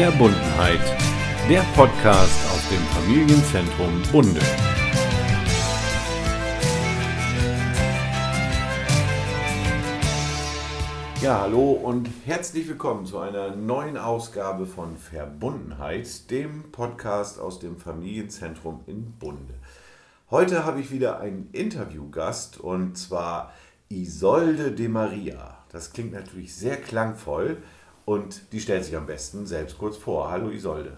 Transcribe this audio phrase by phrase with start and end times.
[0.00, 0.78] Verbundenheit,
[1.48, 4.40] der Podcast aus dem Familienzentrum Bunde.
[11.20, 17.76] Ja, hallo und herzlich willkommen zu einer neuen Ausgabe von Verbundenheit, dem Podcast aus dem
[17.76, 19.54] Familienzentrum in Bunde.
[20.30, 23.52] Heute habe ich wieder einen Interviewgast und zwar
[23.88, 25.58] Isolde de Maria.
[25.72, 27.56] Das klingt natürlich sehr klangvoll
[28.08, 30.30] und die stellt sich am besten selbst kurz vor.
[30.30, 30.96] Hallo Isolde.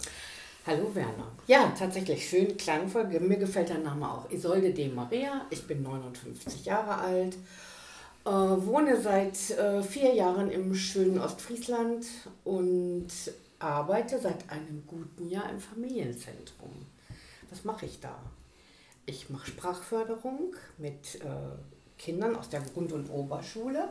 [0.67, 1.33] Hallo Werner.
[1.47, 3.05] Ja, tatsächlich schön klangvoll.
[3.05, 4.31] Mir gefällt der Name auch.
[4.31, 5.47] Isolde de Maria.
[5.51, 7.37] Ich bin 59 Jahre alt
[8.25, 12.07] äh, wohne seit äh, vier Jahren im schönen Ostfriesland
[12.45, 13.09] und
[13.59, 16.87] arbeite seit einem guten Jahr im Familienzentrum.
[17.51, 18.15] Was mache ich da?
[19.07, 21.29] Ich mache Sprachförderung mit äh,
[21.99, 23.89] Kindern aus der Grund- und Oberschule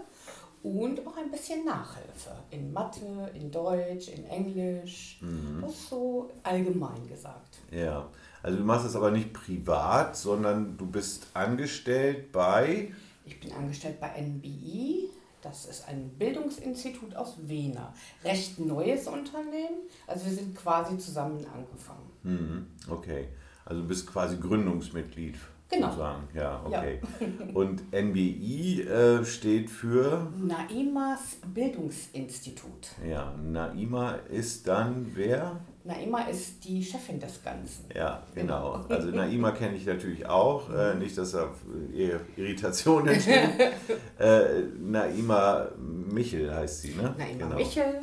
[0.64, 5.20] und auch ein bisschen Nachhilfe in Mathe, in Deutsch, in Englisch.
[5.22, 5.62] Mhm.
[5.62, 7.60] Das ist so allgemein gesagt.
[7.72, 8.08] Ja,
[8.44, 12.92] also du machst es aber nicht privat, sondern du bist angestellt bei
[13.30, 15.10] ich bin angestellt bei NBI.
[15.42, 17.94] Das ist ein Bildungsinstitut aus Wiener.
[18.24, 19.88] Recht neues Unternehmen.
[20.08, 22.10] Also wir sind quasi zusammen angefangen.
[22.24, 23.30] Mhm, okay.
[23.64, 25.36] Also du bist quasi Gründungsmitglied.
[25.70, 25.88] Genau.
[25.88, 26.28] Sozusagen.
[26.34, 27.00] Ja, okay.
[27.20, 27.54] Ja.
[27.54, 30.28] Und NBI äh, steht für?
[30.36, 32.90] Naimas Bildungsinstitut.
[33.08, 35.60] Ja, Naima ist dann wer?
[35.84, 37.86] Naima ist die Chefin des Ganzen.
[37.96, 38.82] Ja, genau.
[38.82, 38.96] genau.
[38.96, 40.72] Also Naima kenne ich natürlich auch.
[40.72, 41.52] Äh, nicht, dass da
[41.94, 43.52] Irritationen entstehen.
[44.20, 47.14] äh, Naima Michel heißt sie, ne?
[47.16, 47.56] Naima genau.
[47.56, 48.00] Michel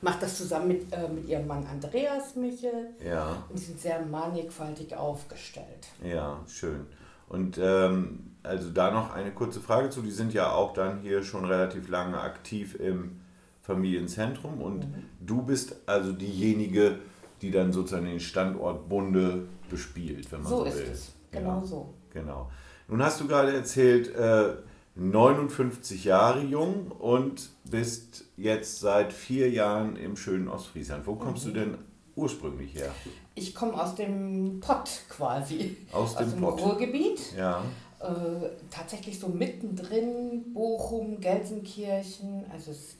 [0.00, 2.90] macht das zusammen mit, äh, mit ihrem Mann Andreas Michel.
[3.04, 3.44] Ja.
[3.50, 5.88] Und sie sind sehr mannigfaltig aufgestellt.
[6.02, 6.86] Ja, schön.
[7.32, 10.02] Und ähm, also da noch eine kurze Frage zu.
[10.02, 13.20] Die sind ja auch dann hier schon relativ lange aktiv im
[13.62, 15.04] Familienzentrum und mhm.
[15.20, 16.98] du bist also diejenige,
[17.40, 20.88] die dann sozusagen den Standort Bunde bespielt, wenn man so, so ist will.
[20.92, 21.12] Es.
[21.30, 21.94] Genau ja, so.
[22.12, 22.50] Genau.
[22.88, 24.56] Nun hast du gerade erzählt, äh,
[24.94, 31.06] 59 Jahre jung und bist jetzt seit vier Jahren im schönen Ostfriesland.
[31.06, 31.54] Wo kommst mhm.
[31.54, 31.78] du denn
[32.16, 32.94] ursprünglich her?
[33.34, 35.76] Ich komme aus dem Pott quasi.
[35.92, 36.60] Aus dem, aus dem Pott.
[36.60, 37.20] Ruhrgebiet.
[37.36, 37.62] Ja.
[38.00, 42.44] Äh, tatsächlich so mittendrin, Bochum, Gelsenkirchen.
[42.52, 42.96] Also es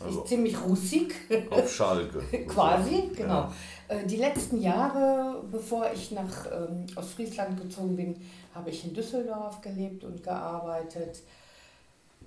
[0.00, 1.14] also ist ziemlich russig.
[1.50, 2.20] Auf Schalke.
[2.46, 3.34] Quasi, genau.
[3.34, 3.52] Ja.
[3.88, 8.16] Äh, die letzten Jahre, bevor ich nach ähm, Ostfriesland gezogen bin,
[8.54, 11.22] habe ich in Düsseldorf gelebt und gearbeitet.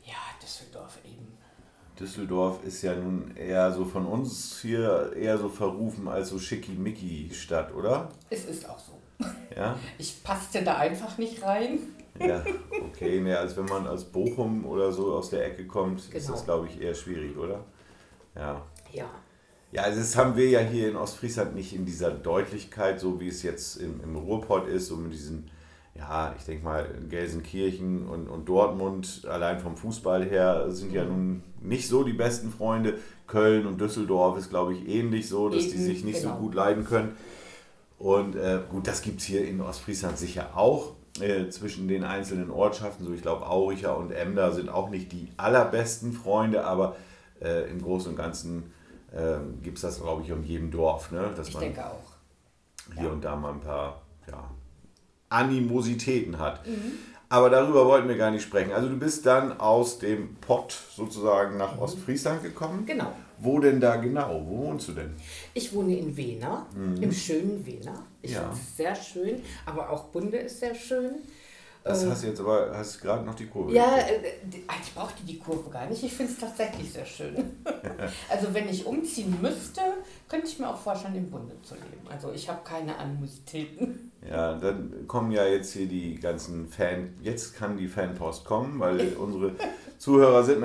[0.05, 1.37] Ja, Düsseldorf eben.
[1.99, 7.73] Düsseldorf ist ja nun eher so von uns hier eher so verrufen als so schickimicki-Stadt,
[7.73, 8.09] oder?
[8.29, 8.93] Es ist auch so.
[9.55, 9.77] Ja?
[9.97, 11.79] Ich passte da einfach nicht rein.
[12.19, 12.43] Ja,
[12.85, 13.19] okay.
[13.19, 16.17] Ne, als wenn man aus Bochum oder so aus der Ecke kommt, genau.
[16.17, 17.63] ist das, glaube ich, eher schwierig, oder?
[18.35, 18.61] Ja.
[18.91, 19.09] Ja.
[19.71, 23.27] Ja, also das haben wir ja hier in Ostfriesland nicht in dieser Deutlichkeit, so wie
[23.27, 25.49] es jetzt im, im Ruhrpott ist, so mit diesen,
[25.97, 31.09] ja, ich denke mal, Gelsenkirchen und, und Dortmund, allein vom Fußball her, sind ja mhm.
[31.09, 32.95] nun nicht so die besten Freunde.
[33.25, 36.35] Köln und Düsseldorf ist, glaube ich, ähnlich so, dass Eben, die sich nicht genau.
[36.35, 37.17] so gut leiden können.
[37.99, 40.93] Und äh, gut, das gibt es hier in Ostfriesland sicher auch.
[41.19, 45.29] Äh, zwischen den einzelnen Ortschaften, so ich glaube Auricher und Emder sind auch nicht die
[45.35, 46.95] allerbesten Freunde, aber
[47.41, 48.71] äh, im Großen und Ganzen
[49.11, 51.11] äh, gibt es das, glaube ich, um jedem Dorf.
[51.11, 51.31] Ne?
[51.35, 52.13] Dass ich man denke auch.
[52.93, 53.09] Hier ja.
[53.09, 54.43] und da mal ein paar ja,
[55.29, 56.65] Animositäten hat.
[56.67, 56.93] Mhm.
[57.29, 58.71] Aber darüber wollten wir gar nicht sprechen.
[58.71, 61.81] Also du bist dann aus dem Pott sozusagen nach mhm.
[61.81, 62.85] Ostfriesland gekommen.
[62.85, 63.11] Genau.
[63.39, 64.43] Wo denn da genau?
[64.47, 65.13] Wo wohnst du denn?
[65.53, 67.03] Ich wohne in Wena, mhm.
[67.03, 68.03] im schönen Wena.
[68.21, 68.41] Ich ja.
[68.41, 71.15] finde es sehr schön, aber auch Bunde ist sehr schön.
[71.87, 73.73] Das äh, hast du jetzt aber, hast gerade noch die Kurve.
[73.73, 74.33] Ja, äh,
[74.81, 76.03] ich brauchte die Kurve gar nicht.
[76.03, 77.35] Ich finde es tatsächlich sehr schön.
[78.29, 79.81] also wenn ich umziehen müsste,
[80.27, 82.07] könnte ich mir auch vorstellen, im Bunde zu leben.
[82.09, 84.11] Also ich habe keine Animositäten.
[84.29, 89.13] Ja, dann kommen ja jetzt hier die ganzen Fan, jetzt kann die Fanpost kommen, weil
[89.19, 89.53] unsere
[89.97, 90.63] Zuhörer sind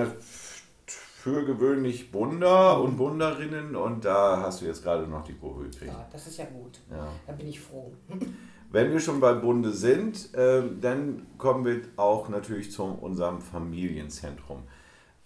[0.87, 5.93] für gewöhnlich Bunder und Bunderinnen und da hast du jetzt gerade noch die Kurve gekriegt.
[5.93, 6.81] Ja, das ist ja gut.
[6.91, 7.07] Ja.
[7.29, 7.93] Da bin ich froh.
[8.73, 14.63] Wenn wir schon bei Bunde sind, äh, dann kommen wir auch natürlich zu unserem Familienzentrum.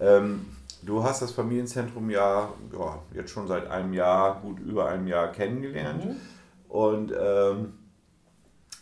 [0.00, 0.46] Ähm,
[0.82, 5.31] du hast das Familienzentrum ja, ja, jetzt schon seit einem Jahr, gut über einem Jahr
[5.31, 6.04] kennengelernt.
[6.04, 6.16] Mhm.
[6.69, 7.75] Und ähm,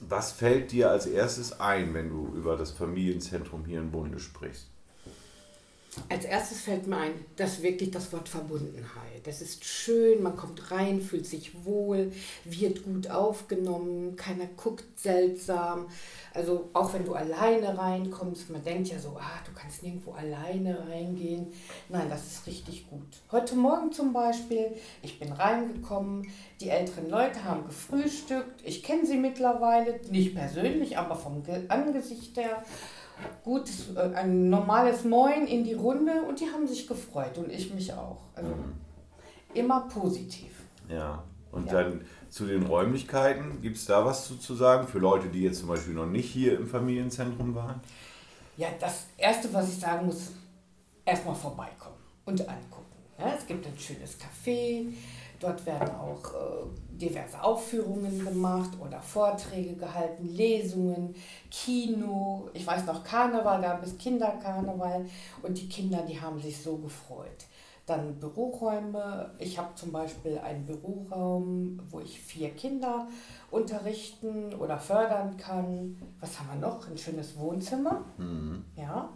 [0.01, 4.71] was fällt dir als erstes ein, wenn du über das Familienzentrum hier in Bunde sprichst?
[6.09, 9.25] Als erstes fällt mir ein, dass wirklich das Wort Verbundenheit.
[9.25, 12.13] Das ist schön, man kommt rein, fühlt sich wohl,
[12.45, 15.87] wird gut aufgenommen, keiner guckt seltsam.
[16.35, 20.87] Also auch wenn du alleine reinkommst, man denkt ja so, ah, du kannst nirgendwo alleine
[20.89, 21.47] reingehen.
[21.89, 23.07] Nein, das ist richtig gut.
[23.31, 26.31] Heute Morgen zum Beispiel, ich bin reingekommen,
[26.61, 32.63] die älteren Leute haben gefrühstückt, ich kenne sie mittlerweile, nicht persönlich, aber vom Angesicht her.
[33.43, 37.73] Gut, äh, ein normales Moin in die Runde und die haben sich gefreut und ich
[37.73, 38.19] mich auch.
[38.35, 38.73] Also mhm.
[39.55, 40.51] immer positiv.
[40.89, 41.23] Ja,
[41.53, 41.83] und ja.
[41.83, 45.61] dann zu den Räumlichkeiten, gibt es da was zu, zu sagen für Leute, die jetzt
[45.61, 47.81] zum Beispiel noch nicht hier im Familienzentrum waren?
[48.57, 50.33] Ja, das Erste, was ich sagen muss,
[51.05, 52.85] erstmal vorbeikommen und angucken.
[53.19, 54.93] Ja, es gibt ein schönes Café,
[55.39, 61.15] dort werden auch äh, diverse Aufführungen gemacht oder Vorträge gehalten, Lesungen,
[61.51, 62.49] Kino.
[62.53, 65.07] Ich weiß noch, Karneval gab es, Kinderkarneval
[65.43, 67.47] und die Kinder, die haben sich so gefreut.
[67.87, 69.33] Dann Büroräume.
[69.39, 73.09] Ich habe zum Beispiel einen Büroraum, wo ich vier Kinder
[73.51, 76.01] unterrichten oder fördern kann.
[76.21, 76.89] Was haben wir noch?
[76.89, 78.05] Ein schönes Wohnzimmer.
[78.17, 78.65] Mhm.
[78.77, 79.11] Ja.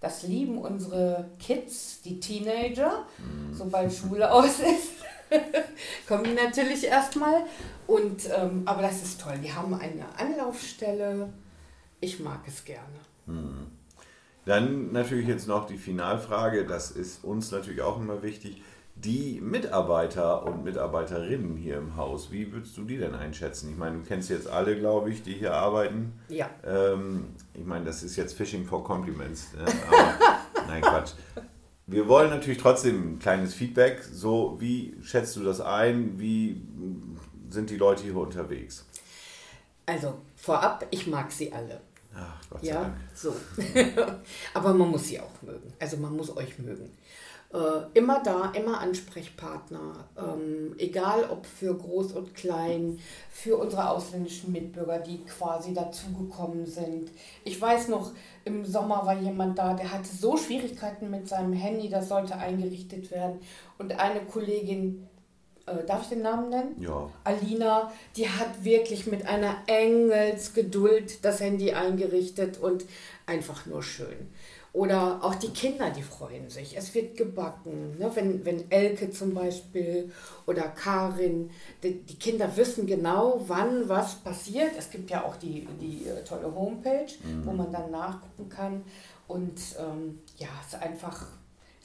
[0.00, 3.54] Das lieben unsere Kids, die Teenager, mhm.
[3.54, 5.02] sobald Schule aus ist.
[6.08, 7.44] kommen die natürlich erstmal.
[7.86, 9.38] Und, ähm, aber das ist toll.
[9.42, 11.32] Die haben eine Anlaufstelle.
[12.00, 12.82] Ich mag es gerne.
[13.26, 13.66] Mhm.
[14.44, 18.62] Dann natürlich jetzt noch die Finalfrage, das ist uns natürlich auch immer wichtig.
[18.94, 23.70] Die Mitarbeiter und Mitarbeiterinnen hier im Haus, wie würdest du die denn einschätzen?
[23.70, 26.12] Ich meine, du kennst jetzt alle, glaube ich, die hier arbeiten.
[26.28, 26.50] Ja.
[26.66, 29.52] Ähm, ich meine, das ist jetzt Fishing for Compliments.
[29.54, 29.64] Ne?
[29.88, 30.14] Aber,
[30.66, 31.12] nein, Quatsch.
[31.92, 34.02] Wir wollen natürlich trotzdem ein kleines Feedback.
[34.02, 36.18] So, wie schätzt du das ein?
[36.18, 36.62] Wie
[37.50, 38.86] sind die Leute hier unterwegs?
[39.86, 41.80] Also, vorab, ich mag sie alle.
[42.14, 42.94] Ach, Gott sei ja, Dank.
[43.14, 43.34] so.
[44.54, 45.72] Aber man muss sie auch mögen.
[45.78, 46.90] Also man muss euch mögen.
[47.52, 52.98] Äh, immer da, immer Ansprechpartner, ähm, egal ob für groß und klein,
[53.30, 57.10] für unsere ausländischen Mitbürger, die quasi dazugekommen sind.
[57.44, 58.12] Ich weiß noch,
[58.44, 63.10] im Sommer war jemand da, der hatte so Schwierigkeiten mit seinem Handy, das sollte eingerichtet
[63.10, 63.40] werden.
[63.78, 65.06] Und eine Kollegin,
[65.66, 66.76] äh, darf ich den Namen nennen?
[66.80, 67.08] Ja.
[67.24, 72.84] Alina, die hat wirklich mit einer Engelsgeduld das Handy eingerichtet und
[73.26, 74.28] einfach nur schön.
[74.72, 76.78] Oder auch die Kinder, die freuen sich.
[76.78, 77.98] Es wird gebacken.
[77.98, 78.10] Ne?
[78.14, 80.10] Wenn, wenn Elke zum Beispiel
[80.46, 81.50] oder Karin,
[81.82, 84.72] die, die, Kinder wissen genau, wann was passiert.
[84.78, 87.44] Es gibt ja auch die, die äh, tolle Homepage, mhm.
[87.44, 88.84] wo man dann nachgucken kann.
[89.28, 91.26] Und ähm, ja, es ist einfach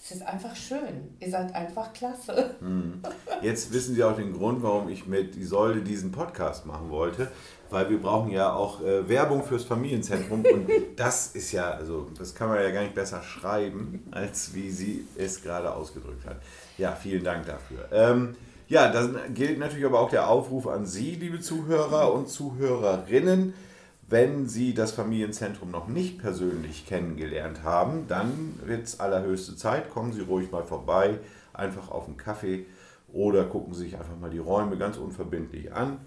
[0.09, 1.15] es ist einfach schön.
[1.19, 2.55] Ihr seid einfach klasse.
[2.61, 3.01] Mhm.
[3.41, 7.29] Jetzt wissen Sie auch den Grund, warum ich mit Isolde diesen Podcast machen wollte,
[7.69, 12.33] weil wir brauchen ja auch äh, Werbung fürs Familienzentrum und das ist ja, also das
[12.33, 16.37] kann man ja gar nicht besser schreiben, als wie sie es gerade ausgedrückt hat.
[16.77, 17.89] Ja, vielen Dank dafür.
[17.91, 18.35] Ähm,
[18.69, 23.53] ja, dann gilt natürlich aber auch der Aufruf an Sie, liebe Zuhörer und Zuhörerinnen.
[24.09, 29.89] Wenn Sie das Familienzentrum noch nicht persönlich kennengelernt haben, dann wird es allerhöchste Zeit.
[29.89, 31.19] Kommen Sie ruhig mal vorbei,
[31.51, 32.67] einfach auf einen Kaffee
[33.11, 35.97] oder gucken Sie sich einfach mal die Räume ganz unverbindlich an.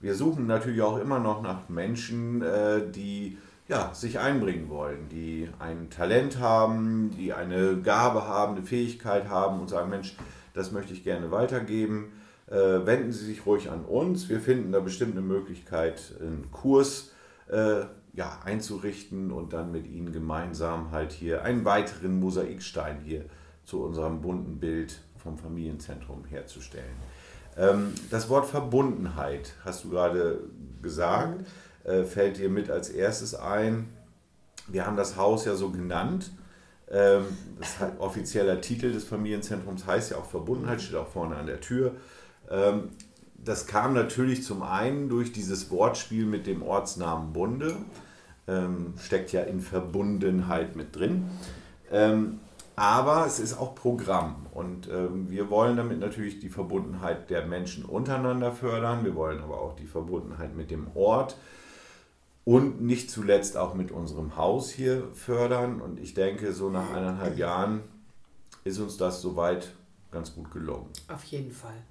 [0.00, 5.48] Wir suchen natürlich auch immer noch nach Menschen, äh, die ja, sich einbringen wollen, die
[5.58, 10.16] ein Talent haben, die eine Gabe haben, eine Fähigkeit haben und sagen, Mensch,
[10.54, 12.12] das möchte ich gerne weitergeben.
[12.46, 14.28] Äh, wenden Sie sich ruhig an uns.
[14.28, 17.10] Wir finden da bestimmt eine Möglichkeit, einen Kurs
[17.48, 17.84] äh,
[18.14, 23.24] ja, einzurichten und dann mit ihnen gemeinsam halt hier einen weiteren Mosaikstein hier
[23.64, 26.96] zu unserem bunten Bild vom Familienzentrum herzustellen.
[27.56, 30.40] Ähm, das Wort Verbundenheit hast du gerade
[30.80, 31.40] gesagt,
[31.84, 31.90] mhm.
[31.90, 33.88] äh, fällt dir mit als erstes ein.
[34.66, 36.30] Wir haben das Haus ja so genannt.
[36.90, 37.24] Ähm,
[37.58, 41.60] das hat, offizieller Titel des Familienzentrums heißt ja auch Verbundenheit, steht auch vorne an der
[41.60, 41.92] Tür.
[42.50, 42.90] Ähm,
[43.48, 47.76] das kam natürlich zum einen durch dieses Wortspiel mit dem Ortsnamen Bunde,
[48.46, 51.30] ähm, steckt ja in Verbundenheit mit drin.
[51.90, 52.40] Ähm,
[52.76, 57.86] aber es ist auch Programm und ähm, wir wollen damit natürlich die Verbundenheit der Menschen
[57.86, 59.02] untereinander fördern.
[59.02, 61.38] Wir wollen aber auch die Verbundenheit mit dem Ort
[62.44, 65.80] und nicht zuletzt auch mit unserem Haus hier fördern.
[65.80, 67.80] Und ich denke, so nach eineinhalb Jahren
[68.64, 69.72] ist uns das soweit
[70.12, 70.90] ganz gut gelungen.
[71.08, 71.82] Auf jeden Fall.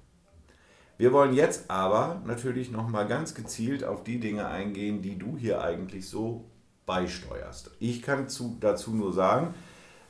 [0.98, 5.62] Wir wollen jetzt aber natürlich nochmal ganz gezielt auf die Dinge eingehen, die du hier
[5.62, 6.44] eigentlich so
[6.86, 7.70] beisteuerst.
[7.78, 9.54] Ich kann zu, dazu nur sagen,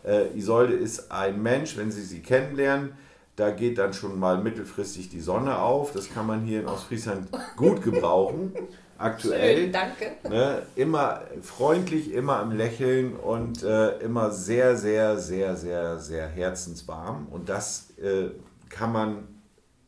[0.02, 2.94] äh, Isolde ist ein Mensch, wenn Sie sie kennenlernen,
[3.36, 5.92] da geht dann schon mal mittelfristig die Sonne auf.
[5.92, 8.52] Das kann man hier in Ostfriesland gut gebrauchen.
[8.98, 9.56] Aktuell.
[9.56, 10.10] Schön, danke.
[10.28, 17.28] Ne, immer freundlich, immer am Lächeln und äh, immer sehr, sehr, sehr, sehr, sehr herzenswarm.
[17.30, 18.30] Und das äh,
[18.70, 19.37] kann man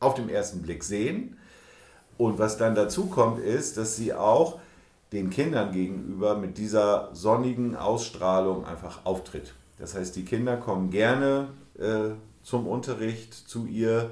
[0.01, 1.37] auf den ersten Blick sehen.
[2.19, 4.59] Und was dann dazu kommt, ist, dass sie auch
[5.13, 9.55] den Kindern gegenüber mit dieser sonnigen Ausstrahlung einfach auftritt.
[9.79, 12.11] Das heißt, die Kinder kommen gerne äh,
[12.43, 14.11] zum Unterricht zu ihr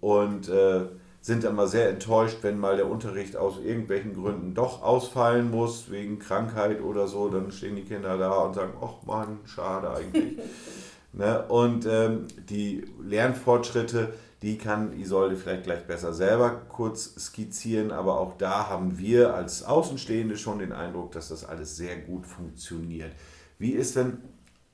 [0.00, 0.82] und äh,
[1.20, 6.20] sind immer sehr enttäuscht, wenn mal der Unterricht aus irgendwelchen Gründen doch ausfallen muss, wegen
[6.20, 7.28] Krankheit oder so.
[7.28, 10.38] Dann stehen die Kinder da und sagen, ach Mann, schade eigentlich.
[11.12, 11.42] ne?
[11.48, 14.12] Und ähm, die Lernfortschritte,
[14.42, 19.62] die kann Isolde vielleicht gleich besser selber kurz skizzieren, aber auch da haben wir als
[19.62, 23.12] Außenstehende schon den Eindruck, dass das alles sehr gut funktioniert.
[23.58, 24.18] Wie ist denn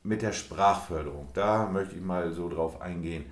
[0.02, 1.28] mit der Sprachförderung?
[1.34, 3.26] Da möchte ich mal so drauf eingehen.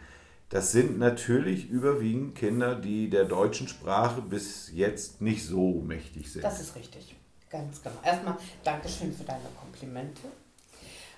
[0.51, 6.45] Das sind natürlich überwiegend Kinder, die der deutschen Sprache bis jetzt nicht so mächtig sind.
[6.45, 7.17] Das ist richtig,
[7.49, 7.97] ganz genau.
[8.05, 10.23] Erstmal Dankeschön für deine Komplimente.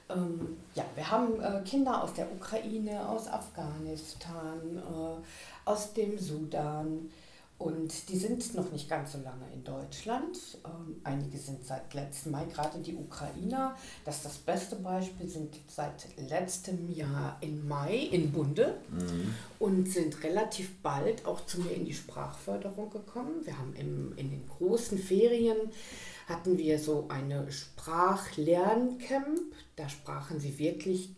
[0.08, 7.10] Ähm, ja, wir haben äh, Kinder aus der Ukraine, aus Afghanistan, äh, aus dem Sudan,
[7.62, 10.36] und die sind noch nicht ganz so lange in Deutschland.
[10.64, 15.60] Ähm, einige sind seit letztem Mai, gerade die Ukrainer, das ist das beste Beispiel, sind
[15.68, 19.34] seit letztem Jahr im Mai in Bunde mhm.
[19.60, 23.44] und sind relativ bald auch zu mir in die Sprachförderung gekommen.
[23.44, 25.70] Wir haben im, in den großen Ferien
[26.28, 29.38] hatten wir so eine Sprachlerncamp.
[29.76, 31.14] Da sprachen sie wirklich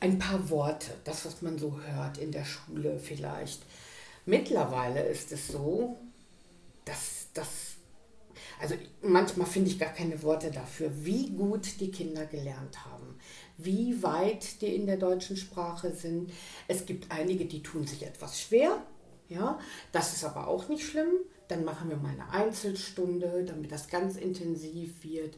[0.00, 3.62] ein paar Worte, das, was man so hört in der Schule vielleicht
[4.30, 5.98] Mittlerweile ist es so,
[6.84, 7.48] dass das,
[8.60, 13.18] also manchmal finde ich gar keine Worte dafür, wie gut die Kinder gelernt haben,
[13.58, 16.30] wie weit die in der deutschen Sprache sind.
[16.68, 18.80] Es gibt einige, die tun sich etwas schwer,
[19.28, 19.58] ja,
[19.90, 21.10] das ist aber auch nicht schlimm.
[21.48, 25.36] Dann machen wir mal eine Einzelstunde, damit das ganz intensiv wird.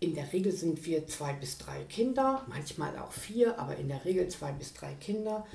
[0.00, 4.06] In der Regel sind wir zwei bis drei Kinder, manchmal auch vier, aber in der
[4.06, 5.46] Regel zwei bis drei Kinder.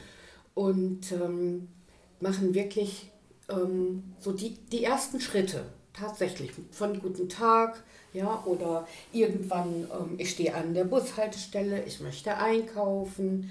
[0.53, 1.70] Und ähm,
[2.19, 3.12] machen wirklich
[3.50, 7.83] ähm, so die, die ersten Schritte tatsächlich von guten Tag,
[8.13, 13.50] ja, oder irgendwann, ähm, ich stehe an der Bushaltestelle, ich möchte einkaufen.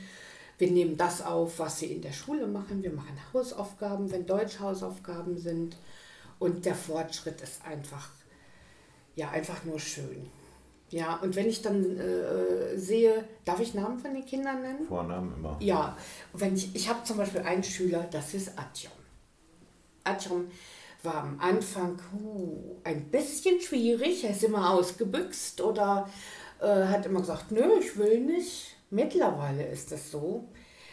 [0.59, 2.83] Wir nehmen das auf, was sie in der Schule machen.
[2.83, 5.77] Wir machen Hausaufgaben, wenn Deutschhausaufgaben sind.
[6.39, 8.11] Und der Fortschritt ist einfach,
[9.15, 10.31] ja, einfach nur schön.
[10.91, 14.87] Ja, und wenn ich dann äh, sehe, darf ich Namen von den Kindern nennen?
[14.87, 15.57] Vornamen immer.
[15.61, 15.97] Ja,
[16.33, 18.93] wenn ich, ich habe zum Beispiel einen Schüler, das ist Atjom.
[20.05, 20.47] Atjom
[21.03, 26.09] war am Anfang uh, ein bisschen schwierig, er ist immer ausgebüxt oder
[26.61, 28.77] äh, hat immer gesagt, nö, ich will nicht.
[28.91, 30.49] Mittlerweile ist das so.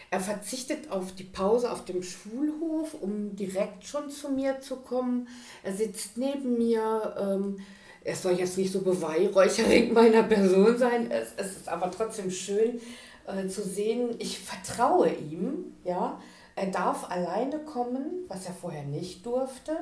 [0.10, 5.28] Er verzichtet auf die Pause auf dem Schulhof, um direkt schon zu mir zu kommen.
[5.62, 7.16] Er sitzt neben mir.
[7.20, 7.58] Ähm,
[8.04, 12.82] es soll jetzt nicht so beweihräuchernd meiner Person sein, es, es ist aber trotzdem schön
[13.28, 16.20] äh, zu sehen, ich vertraue ihm, ja,
[16.56, 19.76] er darf alleine kommen, was er vorher nicht durfte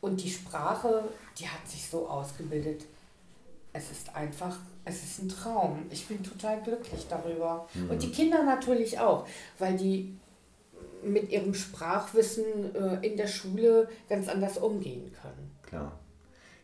[0.00, 1.04] und die Sprache,
[1.38, 2.84] die hat sich so ausgebildet,
[3.72, 5.86] es ist einfach, es ist ein Traum.
[5.90, 7.68] Ich bin total glücklich darüber.
[7.72, 7.90] Mhm.
[7.90, 9.28] Und die Kinder natürlich auch,
[9.60, 10.16] weil die
[11.04, 15.52] mit ihrem Sprachwissen äh, in der Schule ganz anders umgehen können.
[15.62, 15.99] Klar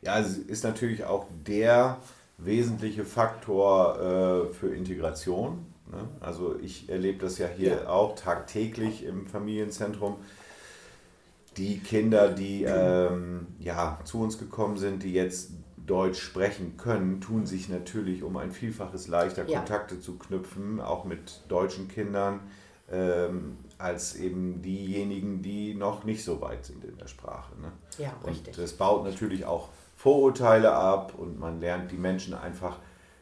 [0.03, 1.99] ja, es ist natürlich auch der
[2.39, 5.67] wesentliche Faktor äh, für Integration.
[5.91, 6.09] Ne?
[6.21, 7.89] Also ich erlebe das ja hier ja.
[7.89, 10.17] auch tagtäglich im Familienzentrum.
[11.57, 15.53] Die Kinder, die ähm, ja, zu uns gekommen sind, die jetzt
[15.87, 19.59] Deutsch sprechen können, tun sich natürlich um ein Vielfaches leichter, ja.
[19.59, 22.41] Kontakte zu knüpfen, auch mit deutschen Kindern,
[22.91, 27.53] ähm, als eben diejenigen, die noch nicht so weit sind in der Sprache.
[27.61, 27.73] Ne?
[27.99, 28.49] Ja, richtig.
[28.49, 29.69] Und das baut natürlich auch
[30.07, 32.79] Vorurteile ab und man lernt die Menschen einfach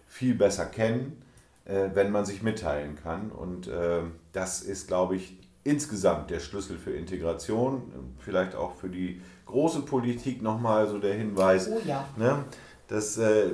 [0.06, 1.22] viel besser kennen,
[1.64, 3.30] äh, wenn man sich mitteilen kann.
[3.30, 4.00] Und äh,
[4.32, 10.42] das ist, glaube ich, insgesamt der Schlüssel für Integration, vielleicht auch für die große Politik
[10.42, 11.70] nochmal so der Hinweis.
[11.70, 12.04] Oh ja.
[12.18, 12.44] Ne,
[12.88, 13.52] dass äh,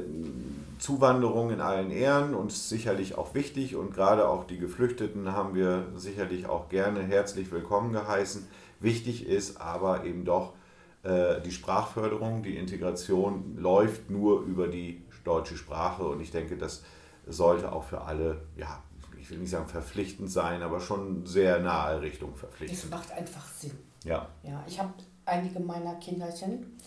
[0.81, 5.85] Zuwanderung in allen Ehren und sicherlich auch wichtig und gerade auch die Geflüchteten haben wir
[5.95, 8.49] sicherlich auch gerne herzlich willkommen geheißen.
[8.81, 10.55] Wichtig ist aber eben doch,
[11.03, 16.83] die Sprachförderung, die Integration läuft nur über die deutsche Sprache und ich denke, das
[17.27, 18.83] sollte auch für alle, ja,
[19.19, 22.83] ich will nicht sagen verpflichtend sein, aber schon sehr nahe Richtung verpflichtend.
[22.83, 23.79] Das macht einfach Sinn.
[24.05, 24.29] Ja.
[24.43, 24.93] Ja, ich habe
[25.25, 26.79] einige meiner Kinderchen,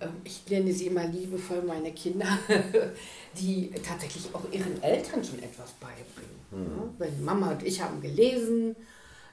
[0.00, 2.26] ähm, ich nenne sie immer liebevoll meine Kinder,
[3.38, 6.34] die tatsächlich auch ihren Eltern schon etwas beibringen.
[6.50, 6.94] Mhm.
[6.98, 8.76] Weil Mama und ich haben gelesen,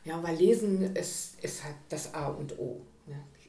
[0.03, 2.81] ja, weil Lesen ist, ist halt das A und O.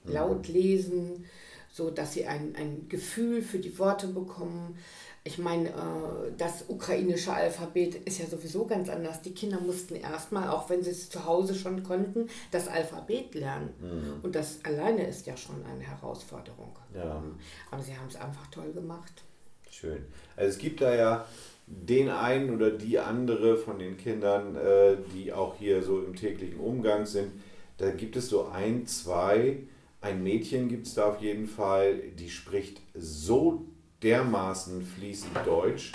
[0.05, 0.15] Ne?
[0.15, 1.25] laut lesen,
[1.73, 4.77] so dass sie ein, ein Gefühl für die Worte bekommen.
[5.25, 9.23] Ich meine, äh, das ukrainische Alphabet ist ja sowieso ganz anders.
[9.23, 13.71] Die Kinder mussten erstmal, auch wenn sie es zu Hause schon konnten, das Alphabet lernen.
[13.81, 14.25] Mhm.
[14.25, 16.77] Und das alleine ist ja schon eine Herausforderung.
[16.95, 17.23] Ja.
[17.71, 19.23] Aber sie haben es einfach toll gemacht.
[19.71, 20.05] Schön.
[20.37, 21.27] Also es gibt da ja
[21.67, 26.59] den einen oder die andere von den Kindern, äh, die auch hier so im täglichen
[26.59, 27.33] Umgang sind.
[27.79, 29.59] Da gibt es so ein, zwei,
[30.03, 33.65] ein Mädchen gibt es da auf jeden Fall, die spricht so
[34.03, 35.93] dermaßen fließend Deutsch,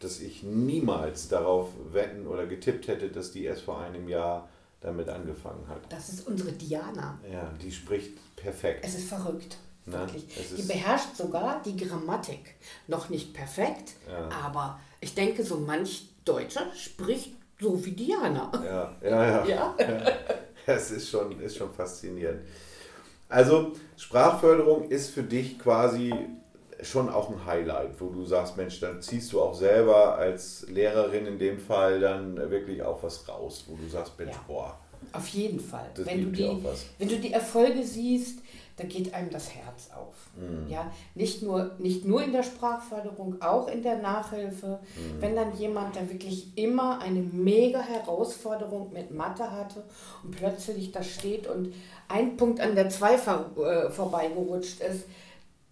[0.00, 4.48] dass ich niemals darauf wetten oder getippt hätte, dass die erst vor einem Jahr
[4.80, 5.80] damit angefangen hat.
[5.90, 7.20] Das ist unsere Diana.
[7.30, 8.82] Ja, die spricht perfekt.
[8.82, 9.58] Es ist verrückt.
[9.84, 9.98] Ne?
[9.98, 10.24] Wirklich.
[10.38, 12.54] Es die beherrscht sogar die Grammatik.
[12.86, 14.28] Noch nicht perfekt, ja.
[14.30, 18.50] aber ich denke, so manch Deutscher spricht so wie Diana.
[18.64, 19.44] Ja, ja, ja.
[19.46, 19.74] ja?
[19.78, 20.12] ja.
[20.66, 22.40] Es ist schon, ist schon faszinierend.
[23.30, 26.12] Also, Sprachförderung ist für dich quasi
[26.82, 31.26] schon auch ein Highlight, wo du sagst, Mensch, dann ziehst du auch selber als Lehrerin
[31.26, 34.44] in dem Fall dann wirklich auch was raus, wo du sagst, Mensch, ja.
[34.46, 34.78] boah.
[35.12, 35.90] Auf jeden Fall.
[35.96, 36.64] Wenn du, die,
[36.98, 38.40] wenn du die Erfolge siehst,
[38.80, 40.14] da geht einem das Herz auf.
[40.36, 40.70] Mhm.
[40.70, 44.80] Ja, nicht nur, nicht nur in der Sprachförderung, auch in der Nachhilfe.
[44.96, 45.20] Mhm.
[45.20, 49.84] Wenn dann jemand, der wirklich immer eine mega Herausforderung mit Mathe hatte
[50.22, 51.74] und plötzlich da steht und
[52.08, 55.04] ein Punkt an der 2 vor, äh, vorbeigerutscht ist,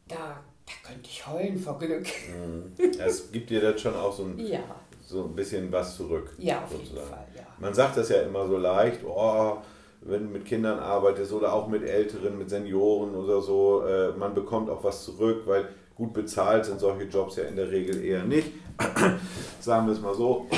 [0.06, 0.38] da
[0.68, 2.06] da könnte ich heulen vor Glück.
[2.28, 2.74] Mhm.
[2.98, 4.60] Es gibt dir das schon auch so ein, ja.
[5.02, 6.34] so ein bisschen was zurück.
[6.36, 6.96] Ja, auf sozusagen.
[6.96, 7.26] jeden Fall.
[7.34, 7.42] Ja.
[7.58, 9.56] Man sagt das ja immer so leicht, oh,
[10.00, 14.34] wenn du mit Kindern arbeitest oder auch mit Älteren, mit Senioren oder so, äh, man
[14.34, 18.24] bekommt auch was zurück, weil gut bezahlt sind solche Jobs ja in der Regel eher
[18.24, 18.52] nicht.
[19.60, 20.46] Sagen wir es mal so.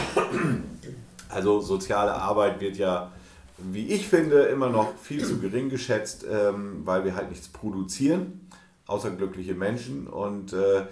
[1.33, 3.13] Also soziale Arbeit wird ja,
[3.57, 8.49] wie ich finde, immer noch viel zu gering geschätzt, ähm, weil wir halt nichts produzieren
[8.91, 10.83] außer glückliche Menschen und äh,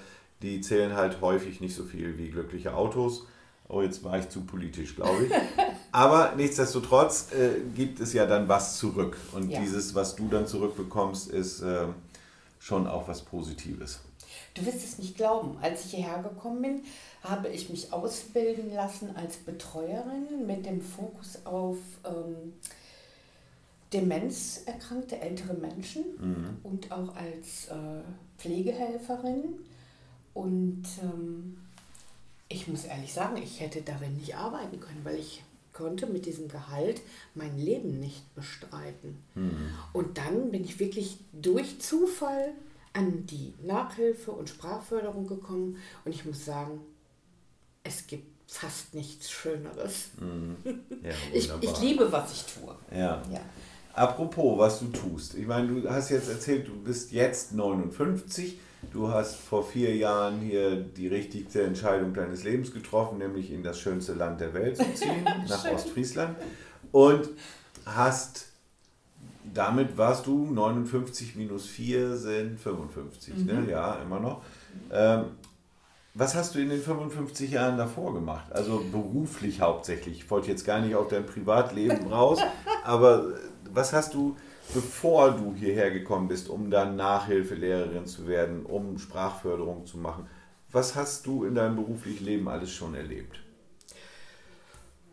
[0.40, 3.26] die zählen halt häufig nicht so viel wie glückliche Autos.
[3.68, 5.32] Oh, jetzt war ich zu politisch, glaube ich.
[5.92, 9.16] Aber nichtsdestotrotz äh, gibt es ja dann was zurück.
[9.34, 9.60] Und ja.
[9.60, 11.86] dieses, was du dann zurückbekommst, ist äh,
[12.58, 14.00] schon auch was Positives.
[14.54, 15.58] Du wirst es nicht glauben.
[15.60, 16.82] Als ich hierher gekommen bin,
[17.22, 22.54] habe ich mich ausbilden lassen als Betreuerin mit dem Fokus auf ähm,
[23.92, 26.56] demenzerkrankte ältere Menschen mhm.
[26.62, 28.02] und auch als äh,
[28.38, 29.60] Pflegehelferin.
[30.34, 31.58] Und ähm,
[32.48, 36.48] ich muss ehrlich sagen, ich hätte darin nicht arbeiten können, weil ich konnte mit diesem
[36.48, 37.00] Gehalt
[37.34, 39.22] mein Leben nicht bestreiten.
[39.34, 39.70] Mhm.
[39.92, 42.52] Und dann bin ich wirklich durch Zufall
[42.92, 46.80] an die Nachhilfe und Sprachförderung gekommen und ich muss sagen,
[47.84, 50.08] es gibt fast nichts Schöneres.
[50.18, 50.56] Mhm.
[51.02, 52.74] Ja, ich, ich liebe, was ich tue.
[52.90, 53.22] Ja.
[53.30, 53.40] ja.
[53.92, 55.34] Apropos, was du tust.
[55.34, 58.58] Ich meine, du hast jetzt erzählt, du bist jetzt 59.
[58.92, 63.80] Du hast vor vier Jahren hier die richtigste Entscheidung deines Lebens getroffen, nämlich in das
[63.80, 66.36] schönste Land der Welt zu ziehen, nach Ostfriesland.
[66.92, 67.28] Und
[67.84, 68.48] hast,
[69.52, 73.52] damit warst du 59 minus 4 sind 55, ne?
[73.52, 73.64] mhm.
[73.64, 73.70] ne?
[73.70, 74.42] ja, immer noch.
[74.92, 75.24] Ähm,
[76.14, 78.50] was hast du in den 55 Jahren davor gemacht?
[78.50, 80.18] Also beruflich hauptsächlich.
[80.18, 82.40] Ich wollte jetzt gar nicht auf dein Privatleben raus,
[82.84, 83.34] aber
[83.70, 84.36] was hast du,
[84.74, 90.28] bevor du hierher gekommen bist, um dann Nachhilfelehrerin zu werden, um Sprachförderung zu machen?
[90.70, 93.40] Was hast du in deinem beruflichen Leben alles schon erlebt?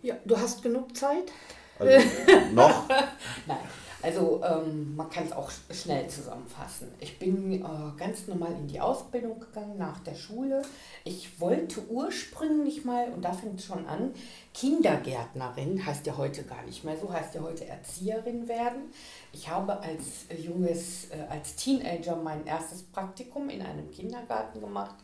[0.01, 1.31] Ja, du hast genug Zeit?
[1.79, 2.07] Also
[2.53, 2.87] noch?
[3.47, 3.57] Nein.
[4.05, 6.91] Also ähm, man kann es auch schnell zusammenfassen.
[6.99, 10.61] Ich bin äh, ganz normal in die Ausbildung gegangen nach der Schule.
[11.05, 14.13] Ich wollte ursprünglich mal, und da fängt es schon an,
[14.53, 18.93] Kindergärtnerin, heißt ja heute gar nicht mehr so, heißt ja heute Erzieherin werden.
[19.33, 24.97] Ich habe als junges, äh, als Teenager mein erstes Praktikum in einem Kindergarten gemacht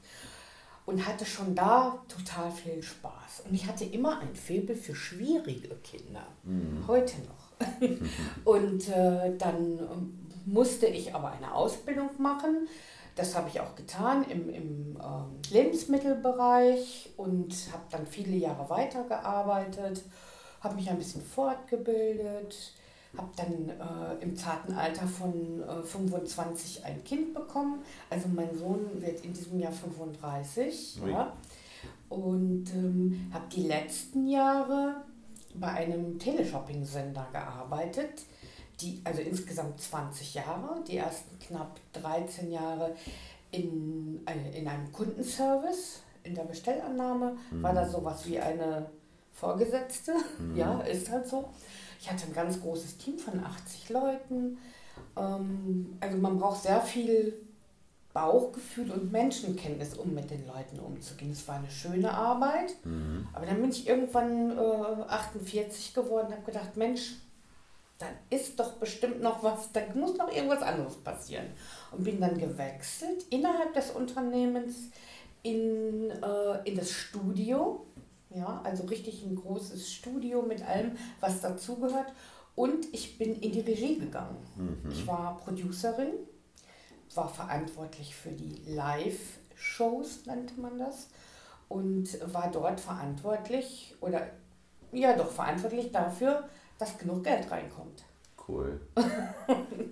[0.85, 3.45] und hatte schon da total viel Spaß.
[3.47, 6.27] Und ich hatte immer ein Faible für schwierige Kinder.
[6.43, 6.85] Mhm.
[6.87, 7.40] Heute noch.
[8.45, 9.79] und äh, dann
[10.45, 12.67] musste ich aber eine Ausbildung machen.
[13.15, 20.03] Das habe ich auch getan im, im äh, Lebensmittelbereich und habe dann viele Jahre weitergearbeitet,
[20.61, 22.73] habe mich ein bisschen fortgebildet,
[23.17, 27.81] habe dann äh, im zarten Alter von äh, 25 ein Kind bekommen.
[28.09, 31.01] Also mein Sohn wird in diesem Jahr 35.
[31.07, 31.33] Ja.
[32.07, 35.03] Und ähm, habe die letzten Jahre
[35.59, 38.23] bei einem Teleshopping-Sender gearbeitet,
[38.79, 42.95] die, also insgesamt 20 Jahre, die ersten knapp 13 Jahre
[43.51, 47.63] in, äh, in einem Kundenservice, in der Bestellannahme, mhm.
[47.63, 48.89] war da sowas wie eine
[49.33, 50.55] Vorgesetzte, mhm.
[50.55, 51.49] ja, ist halt so.
[51.99, 54.57] Ich hatte ein ganz großes Team von 80 Leuten.
[55.15, 57.33] Ähm, also man braucht sehr viel
[58.13, 61.31] Bauchgefühl und Menschenkenntnis, um mit den Leuten umzugehen.
[61.31, 63.27] Es war eine schöne Arbeit, mhm.
[63.33, 67.15] aber dann bin ich irgendwann äh, 48 geworden und habe gedacht, Mensch,
[68.01, 71.45] da ist doch bestimmt noch was, da muss noch irgendwas anderes passieren.
[71.91, 74.89] Und bin dann gewechselt innerhalb des Unternehmens
[75.43, 77.85] in, äh, in das Studio.
[78.33, 82.11] Ja, also richtig ein großes Studio mit allem, was dazugehört.
[82.55, 84.37] Und ich bin in die Regie gegangen.
[84.55, 84.89] Mhm.
[84.89, 86.13] Ich war Producerin,
[87.15, 91.07] war verantwortlich für die Live-Shows, nannte man das.
[91.67, 94.27] Und war dort verantwortlich oder
[94.91, 96.43] ja doch verantwortlich dafür,
[96.77, 98.03] dass genug Geld reinkommt.
[98.47, 98.81] Cool.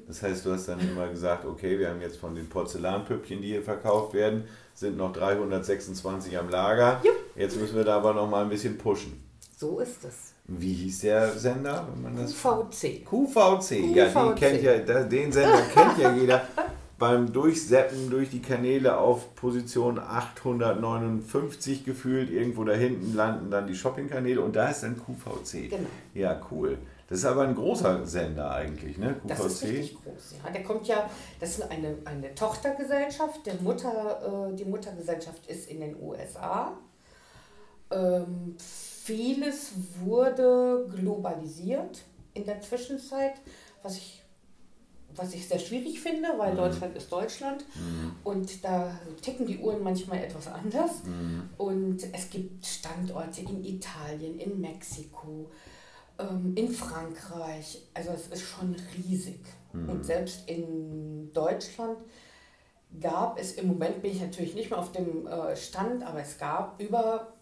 [0.07, 3.49] Das heißt, du hast dann immer gesagt, okay, wir haben jetzt von den Porzellanpüppchen, die
[3.49, 6.99] hier verkauft werden, sind noch 326 am Lager.
[7.03, 7.15] Jupp.
[7.35, 9.23] Jetzt müssen wir da aber noch mal ein bisschen pushen.
[9.55, 10.33] So ist es.
[10.45, 13.05] Wie hieß der Sender, wenn man das QVC.
[13.05, 16.41] QVC, ja, den kennt ja, den Sender kennt ja jeder.
[16.99, 23.75] Beim Durchseppen durch die Kanäle auf Position 859 gefühlt, irgendwo da hinten landen dann die
[23.75, 25.69] Shoppingkanäle und da ist dann QVC.
[25.69, 25.89] Genau.
[26.13, 26.77] Ja, cool.
[27.09, 29.15] Das ist aber ein großer Sender eigentlich, ne?
[29.15, 29.27] QVC.
[29.27, 30.51] Das ist richtig groß, ja.
[30.51, 31.09] Der kommt ja,
[31.39, 33.45] das ist eine, eine Tochtergesellschaft.
[33.47, 36.77] Der Mutter, äh, die Muttergesellschaft ist in den USA.
[37.89, 42.03] Ähm, vieles wurde globalisiert
[42.35, 43.33] in der Zwischenzeit,
[43.81, 44.18] was ich,
[45.15, 46.57] was ich sehr schwierig finde, weil mhm.
[46.57, 48.15] Deutschland ist Deutschland mhm.
[48.23, 51.03] und da ticken die Uhren manchmal etwas anders.
[51.03, 51.49] Mhm.
[51.57, 55.49] Und es gibt Standorte in Italien, in Mexiko,
[56.17, 57.81] ähm, in Frankreich.
[57.93, 59.41] Also es ist schon riesig.
[59.73, 59.89] Mhm.
[59.89, 61.97] Und selbst in Deutschland
[62.99, 66.37] gab es, im Moment bin ich natürlich nicht mehr auf dem äh, Stand, aber es
[66.37, 67.33] gab über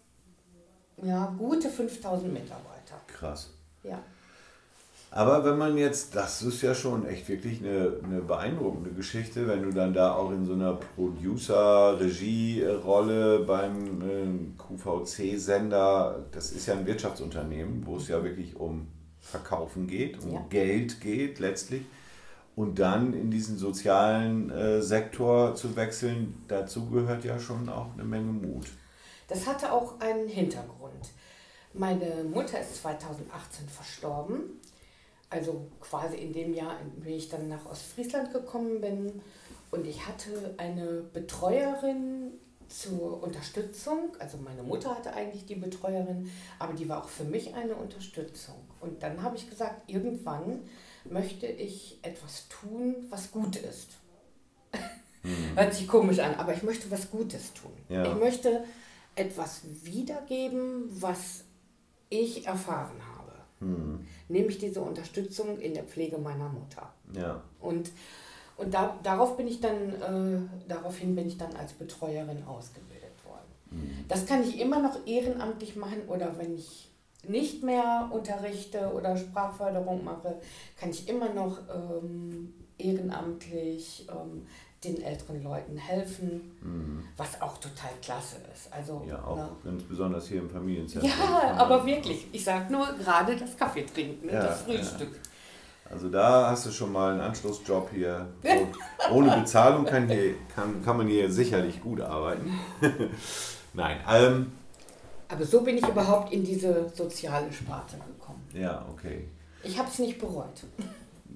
[1.02, 3.00] ja, gute 5000 Mitarbeiter.
[3.06, 3.50] Krass.
[3.82, 4.02] Ja.
[5.10, 9.62] Aber wenn man jetzt, das ist ja schon echt wirklich eine, eine beeindruckende Geschichte, wenn
[9.62, 16.84] du dann da auch in so einer Producer-Regie-Rolle beim äh, QVC-Sender, das ist ja ein
[16.84, 20.44] Wirtschaftsunternehmen, wo es ja wirklich um Verkaufen geht, um ja.
[20.50, 21.86] Geld geht letztlich.
[22.54, 28.04] Und dann in diesen sozialen äh, Sektor zu wechseln, dazu gehört ja schon auch eine
[28.04, 28.66] Menge Mut.
[29.28, 31.12] Das hatte auch einen Hintergrund.
[31.72, 34.58] Meine Mutter ist 2018 verstorben
[35.30, 39.20] also quasi in dem Jahr, in dem ich dann nach Ostfriesland gekommen bin.
[39.70, 42.32] Und ich hatte eine Betreuerin
[42.68, 44.10] zur Unterstützung.
[44.18, 48.56] Also meine Mutter hatte eigentlich die Betreuerin, aber die war auch für mich eine Unterstützung.
[48.80, 50.60] Und dann habe ich gesagt, irgendwann
[51.04, 53.98] möchte ich etwas tun, was gut ist.
[55.22, 55.56] Mhm.
[55.56, 57.72] Hört sich komisch an, aber ich möchte was Gutes tun.
[57.88, 58.04] Ja.
[58.04, 58.64] Ich möchte
[59.14, 61.44] etwas wiedergeben, was
[62.08, 63.17] ich erfahren habe.
[63.60, 64.06] Mhm.
[64.28, 66.92] Nämlich diese Unterstützung in der Pflege meiner Mutter.
[67.12, 67.42] Ja.
[67.60, 67.90] Und,
[68.56, 73.48] und da, darauf bin ich dann, äh, daraufhin bin ich dann als Betreuerin ausgebildet worden.
[73.70, 74.04] Mhm.
[74.08, 76.88] Das kann ich immer noch ehrenamtlich machen oder wenn ich
[77.26, 80.40] nicht mehr unterrichte oder Sprachförderung mache,
[80.78, 84.46] kann ich immer noch ähm, ehrenamtlich ähm,
[84.84, 87.04] den älteren Leuten helfen, mhm.
[87.16, 88.72] was auch total klasse ist.
[88.72, 91.10] Also, ja, auch na, ganz besonders hier im Familienzentrum.
[91.10, 95.14] Ja, aber wirklich, ich sage nur gerade das Kaffee trinken, ja, das Frühstück.
[95.14, 95.28] Ja.
[95.90, 98.26] Also da hast du schon mal einen Anschlussjob hier.
[99.12, 102.58] ohne Bezahlung kann, hier, kann, kann man hier sicherlich gut arbeiten.
[103.72, 103.98] Nein.
[104.08, 104.52] Ähm,
[105.28, 108.46] aber so bin ich überhaupt in diese soziale Sparte gekommen.
[108.52, 109.28] Ja, okay.
[109.62, 110.64] Ich habe es nicht bereut.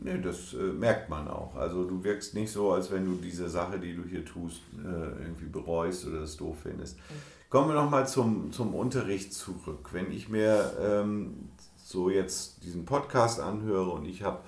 [0.05, 1.55] Nee, das äh, merkt man auch.
[1.55, 5.23] Also du wirkst nicht so, als wenn du diese Sache, die du hier tust, äh,
[5.23, 6.97] irgendwie bereust oder das doof findest.
[6.97, 7.51] Mhm.
[7.51, 9.91] Kommen wir nochmal zum, zum Unterricht zurück.
[9.93, 14.41] Wenn ich mir ähm, so jetzt diesen Podcast anhöre und ich habe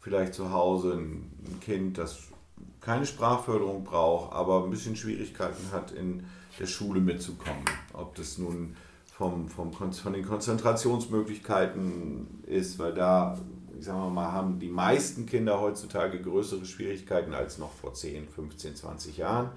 [0.00, 2.18] vielleicht zu Hause ein, ein Kind, das
[2.80, 6.24] keine Sprachförderung braucht, aber ein bisschen Schwierigkeiten hat, in
[6.58, 7.64] der Schule mitzukommen.
[7.92, 13.36] Ob das nun vom, vom, von den Konzentrationsmöglichkeiten ist, weil da
[13.78, 18.74] ich sage mal, haben die meisten Kinder heutzutage größere Schwierigkeiten als noch vor 10, 15,
[18.74, 19.50] 20 Jahren.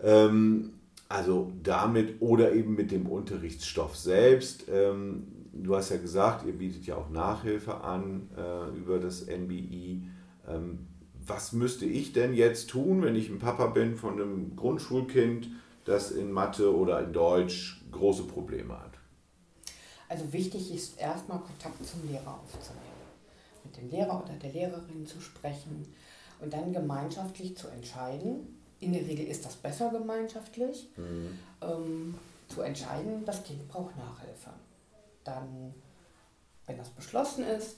[0.00, 0.74] Ähm,
[1.08, 4.66] also damit oder eben mit dem Unterrichtsstoff selbst.
[4.70, 10.02] Ähm, du hast ja gesagt, ihr bietet ja auch Nachhilfe an äh, über das NBI.
[10.46, 10.86] Ähm,
[11.26, 15.48] was müsste ich denn jetzt tun, wenn ich ein Papa bin von einem Grundschulkind,
[15.86, 18.92] das in Mathe oder in Deutsch große Probleme hat?
[20.10, 22.87] Also wichtig ist erstmal Kontakt zum Lehrer aufzunehmen
[23.64, 25.92] mit dem Lehrer oder der Lehrerin zu sprechen
[26.40, 28.58] und dann gemeinschaftlich zu entscheiden.
[28.80, 31.38] In der Regel ist das besser gemeinschaftlich, mhm.
[31.60, 32.14] ähm,
[32.48, 34.50] zu entscheiden, das Kind braucht Nachhilfe.
[35.24, 35.74] Dann,
[36.66, 37.76] wenn das beschlossen ist,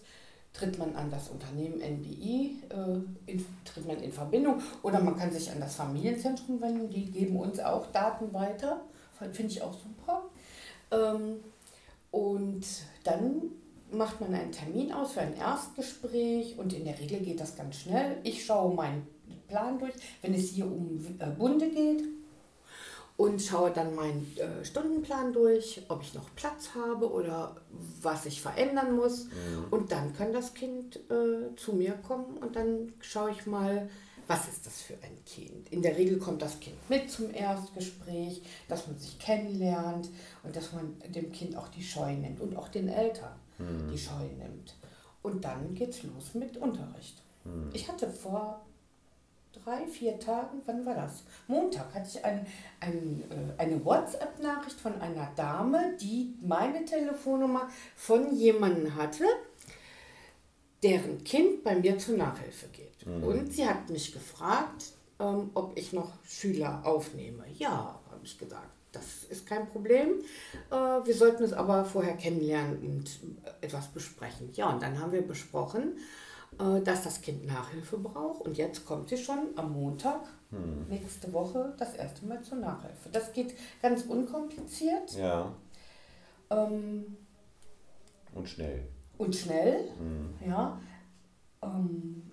[0.52, 5.32] tritt man an das Unternehmen NBI, äh, in, tritt man in Verbindung oder man kann
[5.32, 8.80] sich an das Familienzentrum wenden, die geben uns auch Daten weiter,
[9.32, 10.24] finde ich auch super.
[10.90, 11.36] Ähm,
[12.10, 12.66] und
[13.04, 13.42] dann
[13.92, 17.76] macht man einen Termin aus für ein Erstgespräch und in der Regel geht das ganz
[17.76, 18.18] schnell.
[18.22, 19.06] Ich schaue meinen
[19.48, 22.04] Plan durch, wenn es hier um äh, Bunde geht.
[23.16, 27.54] und schaue dann meinen äh, Stundenplan durch, ob ich noch Platz habe oder
[28.00, 29.24] was ich verändern muss.
[29.24, 29.66] Mhm.
[29.70, 33.90] Und dann kann das Kind äh, zu mir kommen und dann schaue ich mal,
[34.26, 35.72] was ist das für ein Kind.
[35.72, 40.08] In der Regel kommt das Kind mit zum Erstgespräch, dass man sich kennenlernt
[40.44, 43.90] und dass man dem Kind auch die Scheu nimmt und auch den Eltern mhm.
[43.90, 44.76] die Scheu nimmt.
[45.22, 47.22] Und dann geht's los mit Unterricht.
[47.44, 47.70] Mhm.
[47.72, 48.64] Ich hatte vor
[49.52, 51.24] drei, vier Tagen, wann war das?
[51.48, 52.46] Montag hatte ich ein,
[52.80, 59.24] ein, äh, eine WhatsApp-Nachricht von einer Dame, die meine Telefonnummer von jemandem hatte,
[60.82, 63.06] deren Kind bei mir zur Nachhilfe geht.
[63.06, 63.22] Mhm.
[63.24, 67.44] Und sie hat mich gefragt, ähm, ob ich noch Schüler aufnehme.
[67.58, 68.79] Ja, habe ich gesagt.
[68.92, 70.20] Das ist kein Problem.
[70.70, 73.20] Äh, wir sollten es aber vorher kennenlernen und
[73.60, 74.50] etwas besprechen.
[74.54, 75.98] Ja, und dann haben wir besprochen,
[76.58, 78.42] äh, dass das Kind Nachhilfe braucht.
[78.42, 80.88] Und jetzt kommt sie schon am Montag hm.
[80.88, 83.08] nächste Woche das erste Mal zur Nachhilfe.
[83.12, 85.12] Das geht ganz unkompliziert.
[85.16, 85.54] Ja.
[86.50, 87.16] Ähm,
[88.34, 88.88] und schnell.
[89.18, 90.48] Und schnell, hm.
[90.48, 90.80] ja.
[91.62, 92.29] Ähm,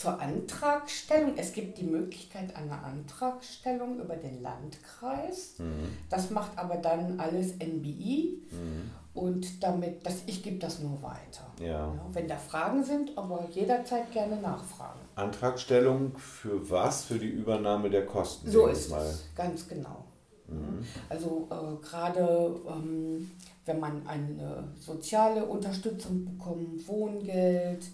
[0.00, 1.34] zur Antragstellung.
[1.36, 5.58] Es gibt die Möglichkeit einer Antragstellung über den Landkreis.
[5.58, 5.96] Mhm.
[6.08, 8.40] Das macht aber dann alles NBI.
[8.50, 8.90] Mhm.
[9.12, 11.52] Und damit, das, ich gebe das nur weiter.
[11.60, 11.66] Ja.
[11.66, 12.06] ja.
[12.12, 15.00] Wenn da Fragen sind, aber jederzeit gerne nachfragen.
[15.16, 17.04] Antragstellung für was?
[17.04, 18.50] Für die Übernahme der Kosten?
[18.50, 19.04] So ist mal.
[19.04, 20.04] es, ganz genau.
[20.46, 20.84] Mhm.
[21.10, 23.30] Also äh, gerade ähm,
[23.66, 27.84] wenn man eine soziale Unterstützung bekommt, Wohngeld,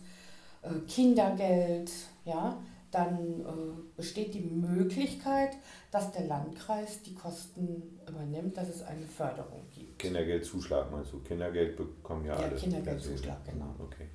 [0.87, 1.91] Kindergeld,
[2.25, 2.59] ja,
[2.91, 5.51] dann äh, besteht die Möglichkeit,
[5.91, 9.99] dass der Landkreis die Kosten übernimmt, dass es eine Förderung gibt.
[9.99, 11.19] Kindergeldzuschlag meinst du?
[11.21, 12.57] Kindergeld bekommen ja, ja alle.
[12.57, 13.75] Kindergeldzuschlag, genau.
[13.79, 14.07] Okay.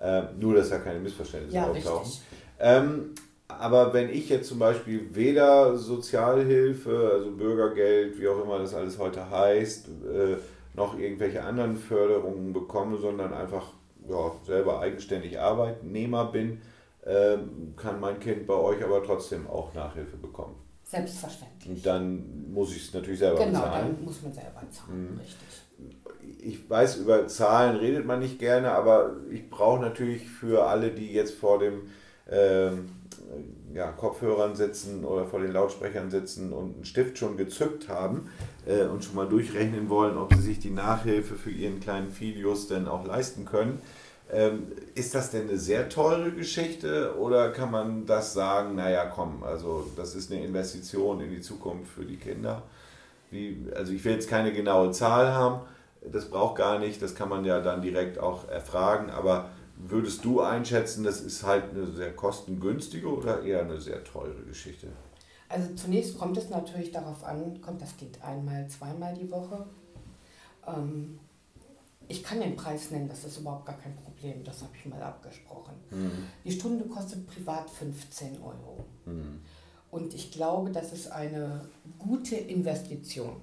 [0.00, 2.12] Äh, nur, dass da keine Missverständnisse ja, auftauchen.
[2.58, 3.14] Ähm,
[3.48, 8.98] aber wenn ich jetzt zum Beispiel weder Sozialhilfe, also Bürgergeld, wie auch immer das alles
[8.98, 10.36] heute heißt, äh,
[10.74, 13.72] noch irgendwelche anderen Förderungen bekomme, sondern einfach
[14.08, 16.60] ja, selber eigenständig Arbeitnehmer bin,
[17.02, 17.38] äh,
[17.76, 20.56] kann mein Kind bei euch aber trotzdem auch Nachhilfe bekommen.
[20.84, 21.68] Selbstverständlich.
[21.68, 23.86] Und dann muss ich es natürlich selber genau, bezahlen.
[23.86, 25.18] Genau, dann muss man selber zahlen, mhm.
[25.18, 25.48] richtig.
[26.38, 31.12] Ich weiß, über Zahlen redet man nicht gerne, aber ich brauche natürlich für alle, die
[31.12, 31.82] jetzt vor dem
[32.30, 32.90] ähm,
[33.74, 38.28] ja, Kopfhörern sitzen oder vor den Lautsprechern sitzen und einen Stift schon gezückt haben
[38.66, 42.68] äh, und schon mal durchrechnen wollen, ob sie sich die Nachhilfe für ihren kleinen Filius
[42.68, 43.80] denn auch leisten können.
[44.30, 49.42] Ähm, ist das denn eine sehr teure Geschichte oder kann man das sagen, naja, komm,
[49.42, 52.62] also das ist eine Investition in die Zukunft für die Kinder?
[53.30, 55.60] Wie, also ich will jetzt keine genaue Zahl haben,
[56.10, 59.50] das braucht gar nicht, das kann man ja dann direkt auch erfragen, aber
[59.88, 64.88] würdest du einschätzen, das ist halt eine sehr kostengünstige oder eher eine sehr teure Geschichte?
[65.48, 69.66] Also zunächst kommt es natürlich darauf an, kommt das Kind einmal, zweimal die Woche.
[70.66, 71.18] Ähm,
[72.08, 75.02] ich kann den Preis nennen, das ist überhaupt gar kein Problem, das habe ich mal
[75.02, 75.74] abgesprochen.
[75.90, 76.24] Mhm.
[76.44, 78.84] Die Stunde kostet privat 15 Euro.
[79.04, 79.40] Mhm.
[79.90, 81.66] Und ich glaube, das ist eine
[81.98, 83.40] gute Investition.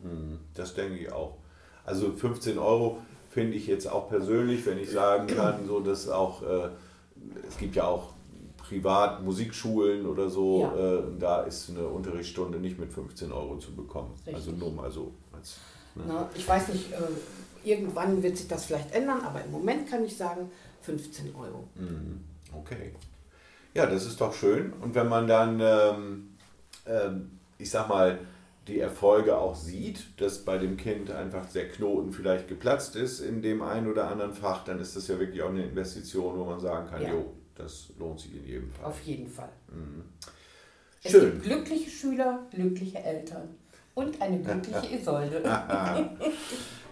[0.00, 0.38] Mhm.
[0.54, 1.38] Das denke ich auch.
[1.84, 2.98] Also 15 Euro
[3.30, 6.68] finde ich jetzt auch persönlich, wenn ich sagen kann, so dass auch, äh,
[7.48, 8.12] es gibt ja auch
[8.58, 10.98] privat Musikschulen oder so, ja.
[10.98, 14.12] äh, da ist eine Unterrichtsstunde nicht mit 15 Euro zu bekommen.
[14.18, 14.34] Richtig.
[14.34, 15.12] Also nur mal so.
[15.32, 15.56] Als,
[15.94, 16.04] ne?
[16.06, 20.04] Na, ich weiß nicht, äh, irgendwann wird sich das vielleicht ändern, aber im Moment kann
[20.04, 20.50] ich sagen
[20.82, 21.68] 15 Euro.
[21.76, 22.20] Mhm.
[22.52, 22.92] Okay.
[23.74, 24.72] Ja, das ist doch schön.
[24.80, 26.28] Und wenn man dann, ähm,
[26.86, 28.18] ähm, ich sag mal,
[28.70, 33.42] die Erfolge auch sieht, dass bei dem Kind einfach der Knoten vielleicht geplatzt ist in
[33.42, 36.60] dem einen oder anderen Fach, dann ist das ja wirklich auch eine Investition, wo man
[36.60, 37.10] sagen kann, ja.
[37.10, 38.86] jo, das lohnt sich in jedem Fall.
[38.86, 39.50] Auf jeden Fall.
[39.68, 40.04] Mhm.
[41.02, 41.32] Es Schön.
[41.32, 43.48] gibt glückliche Schüler, glückliche Eltern
[43.94, 45.42] und eine glückliche Isolde.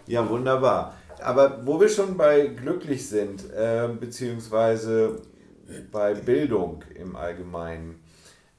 [0.06, 0.96] ja, wunderbar.
[1.20, 5.20] Aber wo wir schon bei glücklich sind, äh, beziehungsweise
[5.92, 8.00] bei Bildung im Allgemeinen,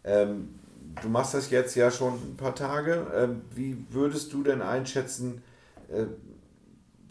[0.04, 0.59] ähm,
[1.02, 3.08] du machst das jetzt ja schon ein paar Tage.
[3.16, 5.42] Ähm, wie würdest du denn einschätzen,
[5.90, 6.06] äh,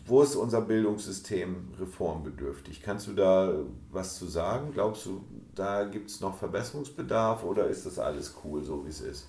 [0.06, 2.82] wo ist unser Bildungssystem reformbedürftig?
[2.82, 3.52] Kannst du da
[3.90, 4.72] was zu sagen?
[4.72, 5.22] Glaubst du,
[5.54, 9.26] da gibt es noch Verbesserungsbedarf oder ist das alles cool, so wie es ist?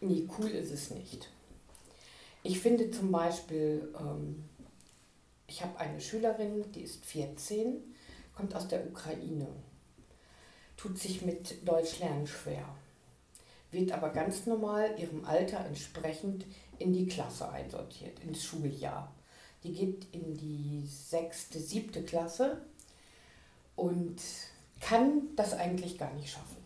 [0.00, 1.30] Nee, cool ist es nicht.
[2.42, 4.44] Ich finde zum Beispiel, ähm,
[5.48, 7.82] ich habe eine Schülerin, die ist 14,
[8.36, 9.48] kommt aus der Ukraine,
[10.76, 12.64] tut sich mit Deutsch lernen schwer
[13.76, 16.46] wird aber ganz normal ihrem Alter entsprechend
[16.78, 19.12] in die Klasse einsortiert, ins Schuljahr.
[19.62, 22.62] Die geht in die sechste, siebte Klasse
[23.76, 24.16] und
[24.80, 26.56] kann das eigentlich gar nicht schaffen.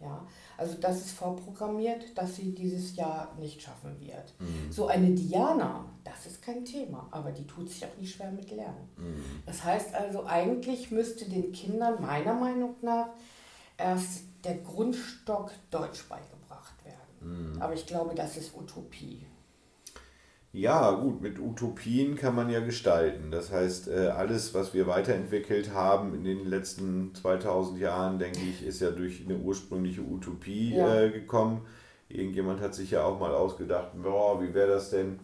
[0.00, 0.26] Ja,
[0.58, 4.34] also das ist vorprogrammiert, dass sie dieses Jahr nicht schaffen wird.
[4.40, 4.72] Mhm.
[4.72, 8.50] So eine Diana, das ist kein Thema, aber die tut sich auch nicht schwer mit
[8.50, 8.88] Lernen.
[8.96, 9.22] Mhm.
[9.46, 13.10] Das heißt also, eigentlich müsste den Kindern meiner Meinung nach
[13.78, 17.52] erst der Grundstock Deutsch beigebracht werden.
[17.54, 17.62] Mhm.
[17.62, 19.26] Aber ich glaube, das ist Utopie.
[20.54, 23.30] Ja, gut, mit Utopien kann man ja gestalten.
[23.30, 28.66] Das heißt, äh, alles, was wir weiterentwickelt haben in den letzten 2000 Jahren, denke ich,
[28.66, 31.00] ist ja durch eine ursprüngliche Utopie ja.
[31.00, 31.62] Äh, gekommen.
[32.10, 35.20] Irgendjemand hat sich ja auch mal ausgedacht, boah, wie wäre das denn,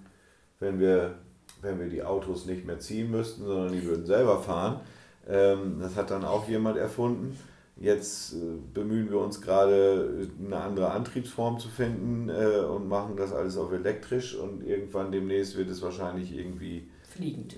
[0.60, 1.16] wenn wir,
[1.60, 4.80] wenn wir die Autos nicht mehr ziehen müssten, sondern die würden selber fahren.
[5.28, 7.38] Ähm, das hat dann auch jemand erfunden.
[7.80, 8.36] Jetzt äh,
[8.74, 13.72] bemühen wir uns gerade, eine andere Antriebsform zu finden äh, und machen das alles auf
[13.72, 17.56] elektrisch und irgendwann demnächst wird es wahrscheinlich irgendwie fliegend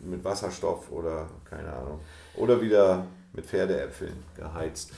[0.00, 2.00] mit Wasserstoff oder keine Ahnung.
[2.36, 4.92] Oder wieder mit Pferdeäpfeln geheizt.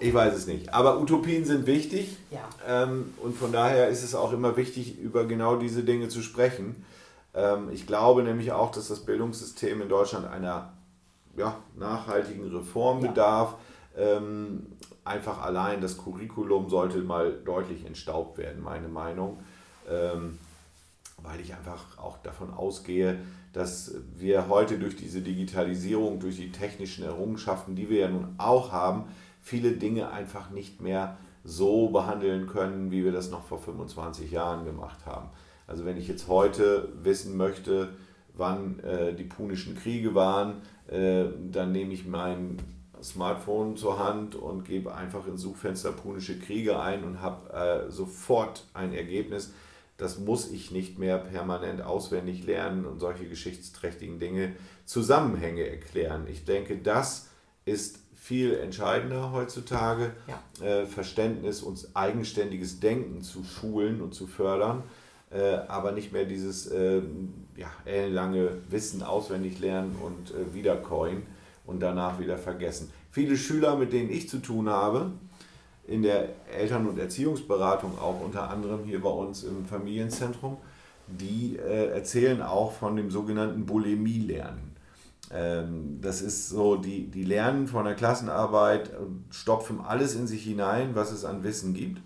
[0.00, 0.72] Ich weiß es nicht.
[0.72, 2.16] Aber Utopien sind wichtig.
[2.30, 2.48] Ja.
[2.66, 6.84] Ähm, und von daher ist es auch immer wichtig, über genau diese Dinge zu sprechen.
[7.34, 10.73] Ähm, ich glaube nämlich auch, dass das Bildungssystem in Deutschland einer
[11.36, 13.58] ja, nachhaltigen Reform ja.
[13.96, 14.66] Ähm,
[15.04, 19.38] einfach allein das Curriculum sollte mal deutlich entstaubt werden, meine Meinung.
[19.88, 20.38] Ähm,
[21.24, 23.18] weil ich einfach auch davon ausgehe,
[23.52, 28.72] dass wir heute durch diese Digitalisierung, durch die technischen Errungenschaften, die wir ja nun auch
[28.72, 29.04] haben,
[29.40, 34.64] viele Dinge einfach nicht mehr so behandeln können, wie wir das noch vor 25 Jahren
[34.64, 35.30] gemacht haben.
[35.66, 37.90] Also wenn ich jetzt heute wissen möchte,
[38.34, 42.58] wann äh, die punischen Kriege waren, äh, dann nehme ich mein
[43.02, 48.64] Smartphone zur Hand und gebe einfach ins Suchfenster Punische Kriege ein und habe äh, sofort
[48.72, 49.52] ein Ergebnis.
[49.96, 56.26] Das muss ich nicht mehr permanent auswendig lernen und solche geschichtsträchtigen Dinge, Zusammenhänge erklären.
[56.28, 57.28] Ich denke, das
[57.64, 60.66] ist viel entscheidender heutzutage, ja.
[60.66, 64.82] äh, Verständnis und eigenständiges Denken zu schulen und zu fördern,
[65.30, 67.02] äh, aber nicht mehr dieses äh,
[67.56, 71.22] ja, ellenlange Wissen auswendig lernen und äh, wiedercoin
[71.66, 72.90] und danach wieder vergessen.
[73.10, 75.12] Viele Schüler, mit denen ich zu tun habe,
[75.86, 80.56] in der Eltern- und Erziehungsberatung, auch unter anderem hier bei uns im Familienzentrum,
[81.06, 84.74] die äh, erzählen auch von dem sogenannten Bulimie-Lernen.
[85.32, 88.90] Ähm, das ist so, die, die lernen von der Klassenarbeit,
[89.30, 92.00] stopfen alles in sich hinein, was es an Wissen gibt,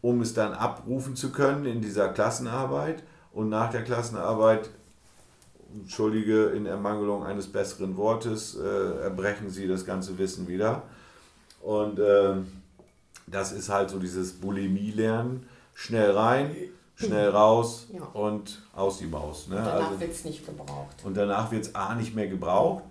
[0.00, 3.02] um es dann abrufen zu können in dieser Klassenarbeit.
[3.32, 4.70] Und nach der Klassenarbeit
[5.74, 10.82] entschuldige in Ermangelung eines besseren Wortes, äh, erbrechen sie das ganze Wissen wieder.
[11.62, 12.34] Und äh,
[13.26, 15.46] das ist halt so dieses Bulimie-Lernen.
[15.74, 16.56] Schnell rein,
[16.96, 18.02] schnell raus ja.
[18.02, 19.48] und aus die Maus.
[19.48, 19.56] Ne?
[19.56, 20.96] Und danach also, wird es nicht gebraucht.
[21.04, 22.84] Und danach wird es A nicht mehr gebraucht.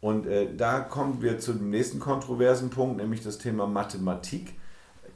[0.00, 4.54] Und äh, da kommen wir zu dem nächsten kontroversen Punkt, nämlich das Thema Mathematik.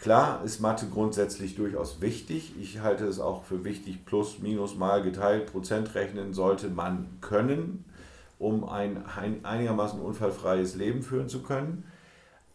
[0.00, 2.54] Klar ist Mathe grundsätzlich durchaus wichtig.
[2.58, 7.84] Ich halte es auch für wichtig, plus, minus, mal geteilt, Prozent rechnen sollte man können,
[8.38, 9.04] um ein
[9.42, 11.84] einigermaßen unfallfreies Leben führen zu können.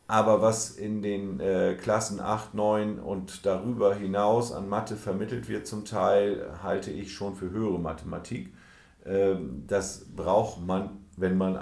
[0.08, 5.68] Aber was in den äh, Klassen 8, 9 und darüber hinaus an Mathe vermittelt wird
[5.68, 8.52] zum Teil, halte ich schon für höhere Mathematik.
[9.06, 11.60] Ähm, das braucht man, wenn man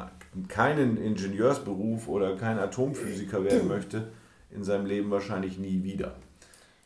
[0.48, 4.08] keinen Ingenieursberuf oder kein Atomphysiker werden möchte,
[4.54, 6.16] in seinem Leben wahrscheinlich nie wieder.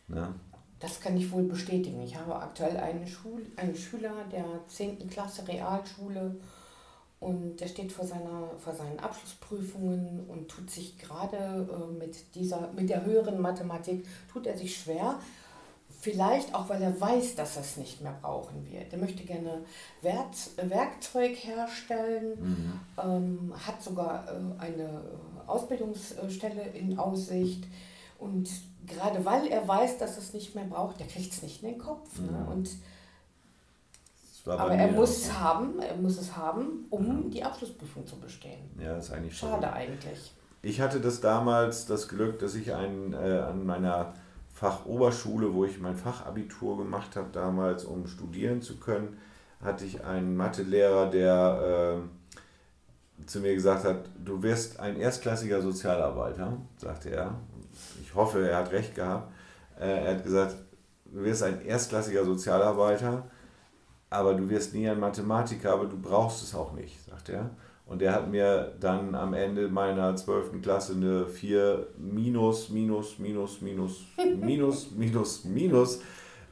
[0.07, 0.33] Ne?
[0.79, 2.01] Das kann ich wohl bestätigen.
[2.01, 5.09] Ich habe aktuell einen, Schul einen Schüler der 10.
[5.09, 6.35] Klasse Realschule
[7.19, 12.71] und der steht vor, seiner, vor seinen Abschlussprüfungen und tut sich gerade äh, mit, dieser,
[12.73, 15.19] mit der höheren Mathematik, tut er sich schwer.
[15.99, 18.93] Vielleicht auch, weil er weiß, dass er es nicht mehr brauchen wird.
[18.93, 19.65] Er möchte gerne
[20.03, 20.27] Werk
[20.57, 22.79] Werkzeug herstellen, mhm.
[23.03, 25.01] ähm, hat sogar äh, eine
[25.47, 27.65] Ausbildungsstelle in Aussicht.
[28.19, 28.49] Und
[28.85, 31.77] gerade weil er weiß, dass es nicht mehr braucht, der kriegt es nicht in den
[31.77, 32.19] Kopf.
[32.19, 32.31] Ne?
[32.31, 32.47] Mhm.
[32.47, 32.69] Und
[34.45, 37.29] aber er muss es haben, er muss es haben, um ja.
[37.29, 38.59] die Abschlussprüfung zu bestehen.
[38.81, 39.73] Ja, ist eigentlich schade so.
[39.73, 40.31] eigentlich.
[40.61, 44.13] Ich hatte das damals das Glück, dass ich einen, äh, an meiner
[44.53, 49.17] Fachoberschule, wo ich mein Fachabitur gemacht habe damals, um studieren zu können,
[49.61, 52.16] hatte ich einen Mathelehrer, der äh,
[53.27, 57.35] zu mir gesagt hat, du wirst ein erstklassiger Sozialarbeiter, sagte er.
[58.01, 59.31] Ich hoffe, er hat recht gehabt.
[59.79, 60.55] Äh, er hat gesagt,
[61.05, 63.29] du wirst ein erstklassiger Sozialarbeiter,
[64.09, 67.51] aber du wirst nie ein Mathematiker, aber du brauchst es auch nicht, sagt er.
[67.85, 70.61] Und er hat mir dann am Ende meiner 12.
[70.61, 74.05] Klasse eine 4 minus, minus, minus, minus,
[74.37, 76.01] minus, minus, minus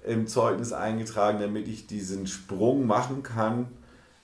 [0.05, 3.67] im Zeugnis eingetragen, damit ich diesen Sprung machen kann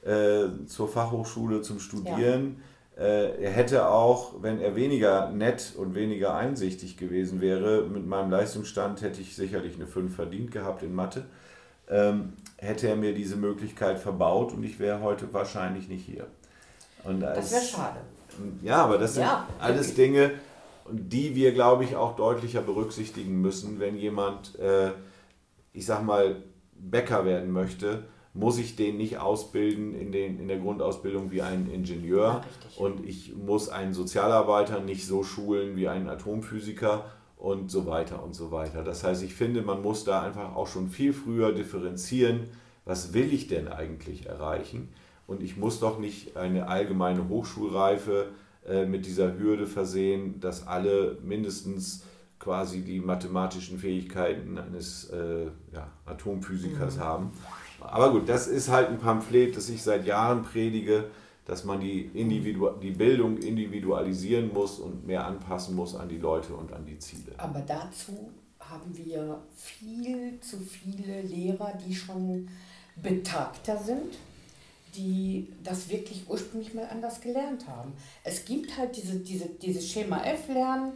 [0.03, 2.61] äh, zur Fachhochschule zum Studieren.
[2.97, 8.29] Äh, er hätte auch, wenn er weniger nett und weniger einsichtig gewesen wäre, mit meinem
[8.31, 11.25] Leistungsstand hätte ich sicherlich eine 5 verdient gehabt in Mathe,
[11.89, 16.27] ähm, hätte er mir diese Möglichkeit verbaut und ich wäre heute wahrscheinlich nicht hier.
[17.03, 17.99] Und als, das wäre schade.
[18.61, 20.31] Ja, aber das sind ja, alles Dinge,
[20.89, 24.91] die wir, glaube ich, auch deutlicher berücksichtigen müssen, wenn jemand, äh,
[25.73, 26.37] ich sag mal,
[26.73, 31.69] Bäcker werden möchte muss ich den nicht ausbilden in, den, in der Grundausbildung wie ein
[31.69, 32.43] Ingenieur ja,
[32.77, 37.05] und ich muss einen Sozialarbeiter nicht so schulen wie einen Atomphysiker
[37.37, 38.83] und so weiter und so weiter.
[38.83, 42.47] Das heißt, ich finde, man muss da einfach auch schon viel früher differenzieren,
[42.85, 44.89] was will ich denn eigentlich erreichen
[45.27, 48.27] und ich muss doch nicht eine allgemeine Hochschulreife
[48.67, 52.03] äh, mit dieser Hürde versehen, dass alle mindestens
[52.37, 57.01] quasi die mathematischen Fähigkeiten eines äh, ja, Atomphysikers mhm.
[57.01, 57.31] haben.
[57.81, 61.05] Aber gut, das ist halt ein Pamphlet, das ich seit Jahren predige,
[61.45, 66.53] dass man die, Individu die Bildung individualisieren muss und mehr anpassen muss an die Leute
[66.53, 67.33] und an die Ziele.
[67.37, 68.29] Aber dazu
[68.59, 72.47] haben wir viel zu viele Lehrer, die schon
[72.95, 74.17] betagter sind,
[74.95, 77.93] die das wirklich ursprünglich mal anders gelernt haben.
[78.23, 80.93] Es gibt halt diese, diese, dieses Schema F-Lernen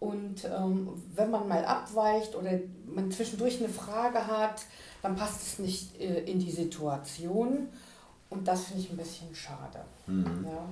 [0.00, 2.52] und ähm, wenn man mal abweicht oder
[2.86, 4.62] man zwischendurch eine Frage hat,
[5.02, 7.68] dann passt es nicht äh, in die Situation.
[8.30, 9.80] Und das finde ich ein bisschen schade.
[10.06, 10.44] Mhm.
[10.44, 10.68] Ja.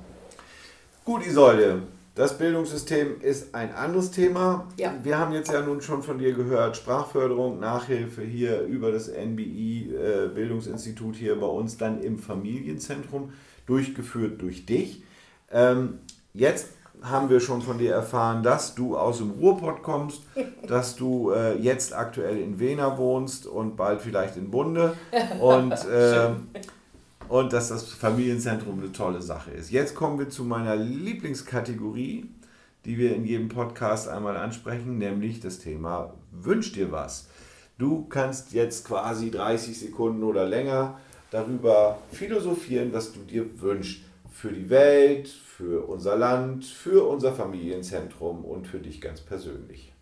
[1.05, 1.83] Gut, Isolde,
[2.17, 4.67] das Bildungssystem ist ein anderes Thema.
[4.79, 4.95] Ja.
[5.03, 9.95] Wir haben jetzt ja nun schon von dir gehört, Sprachförderung, Nachhilfe hier über das NBI
[9.95, 13.33] äh, Bildungsinstitut hier bei uns, dann im Familienzentrum,
[13.67, 15.03] durchgeführt durch dich.
[15.51, 15.99] Ähm,
[16.33, 16.69] jetzt
[17.03, 20.23] haben wir schon von dir erfahren, dass du aus dem Ruhrpott kommst,
[20.67, 24.97] dass du äh, jetzt aktuell in Wena wohnst und bald vielleicht in Bunde
[25.41, 26.31] und, äh,
[27.29, 29.71] und dass das Familienzentrum eine tolle Sache ist.
[29.71, 32.31] Jetzt kommen wir zu meiner Lieblingskategorie,
[32.85, 37.29] die wir in jedem Podcast einmal ansprechen, nämlich das Thema Wünsch dir was.
[37.79, 40.99] Du kannst jetzt quasi 30 Sekunden oder länger
[41.31, 44.06] darüber philosophieren, was du dir wünschst
[44.37, 49.95] für die Welt, für unser Land, für unser Familienzentrum und für dich ganz persönlich?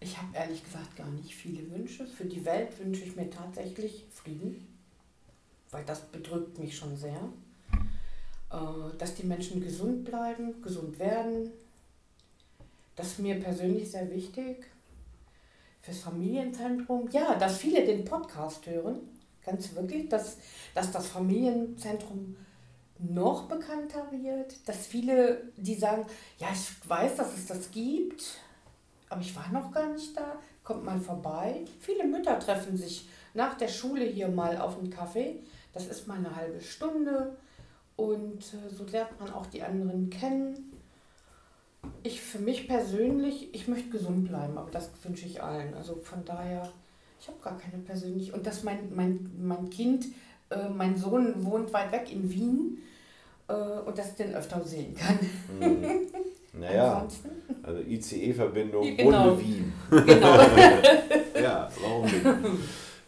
[0.00, 2.06] Ich habe ehrlich gesagt gar nicht viele Wünsche.
[2.06, 4.66] Für die Welt wünsche ich mir tatsächlich Frieden,
[5.70, 7.20] weil das bedrückt mich schon sehr.
[8.50, 11.50] Äh, dass die Menschen gesund bleiben, gesund werden.
[12.96, 14.64] Das ist mir persönlich sehr wichtig.
[15.82, 19.00] Fürs Familienzentrum, ja, dass viele den Podcast hören,
[19.44, 20.38] ganz wirklich, dass,
[20.74, 22.34] dass das Familienzentrum
[22.98, 26.06] noch bekannter wird, dass viele, die sagen,
[26.38, 28.38] ja, ich weiß, dass es das gibt,
[29.08, 31.64] aber ich war noch gar nicht da, kommt mal vorbei.
[31.80, 35.40] Viele Mütter treffen sich nach der Schule hier mal auf einen Kaffee.
[35.72, 37.36] Das ist mal eine halbe Stunde
[37.96, 40.72] und äh, so lernt man auch die anderen kennen.
[42.02, 45.74] Ich für mich persönlich, ich möchte gesund bleiben, aber das wünsche ich allen.
[45.74, 46.70] Also von daher,
[47.20, 48.32] ich habe gar keine persönliche.
[48.32, 50.06] Und dass mein, mein, mein Kind,
[50.50, 52.78] äh, mein Sohn wohnt weit weg in Wien
[53.48, 55.18] äh, und dass ich den öfter sehen kann.
[55.60, 55.84] Mhm.
[56.52, 57.06] Naja,
[57.62, 59.38] also ICE-Verbindung genau.
[59.38, 59.72] Wien.
[59.90, 60.38] Genau.
[61.40, 62.24] ja, warum nicht?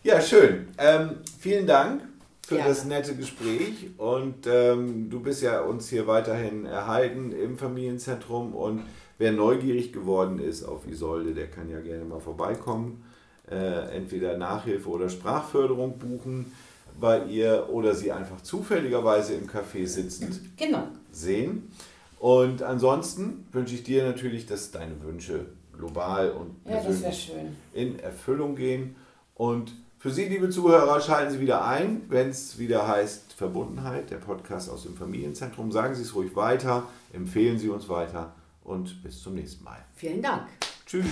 [0.02, 0.68] Ja, schön.
[0.78, 2.02] Ähm, vielen Dank
[2.42, 2.68] für ja.
[2.68, 8.82] das nette Gespräch und ähm, du bist ja uns hier weiterhin erhalten im Familienzentrum und
[9.18, 13.04] wer neugierig geworden ist auf Isolde, der kann ja gerne mal vorbeikommen.
[13.50, 16.52] Äh, entweder Nachhilfe oder Sprachförderung buchen
[16.98, 20.88] bei ihr oder sie einfach zufälligerweise im Café sitzend genau.
[21.12, 21.70] sehen.
[22.18, 27.34] Und ansonsten wünsche ich dir natürlich, dass deine Wünsche global und persönlich ja,
[27.80, 28.94] in Erfüllung gehen.
[29.34, 34.16] Und für Sie, liebe Zuhörer, schalten Sie wieder ein, wenn es wieder heißt Verbundenheit, der
[34.16, 35.72] Podcast aus dem Familienzentrum.
[35.72, 38.34] Sagen Sie es ruhig weiter, empfehlen Sie uns weiter
[38.64, 39.84] und bis zum nächsten Mal.
[39.94, 40.46] Vielen Dank.
[40.86, 41.04] Tschüss.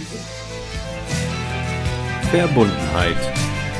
[2.30, 3.16] Verbundenheit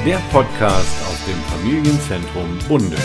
[0.04, 2.96] der Podcast aus dem Familienzentrum Bunde.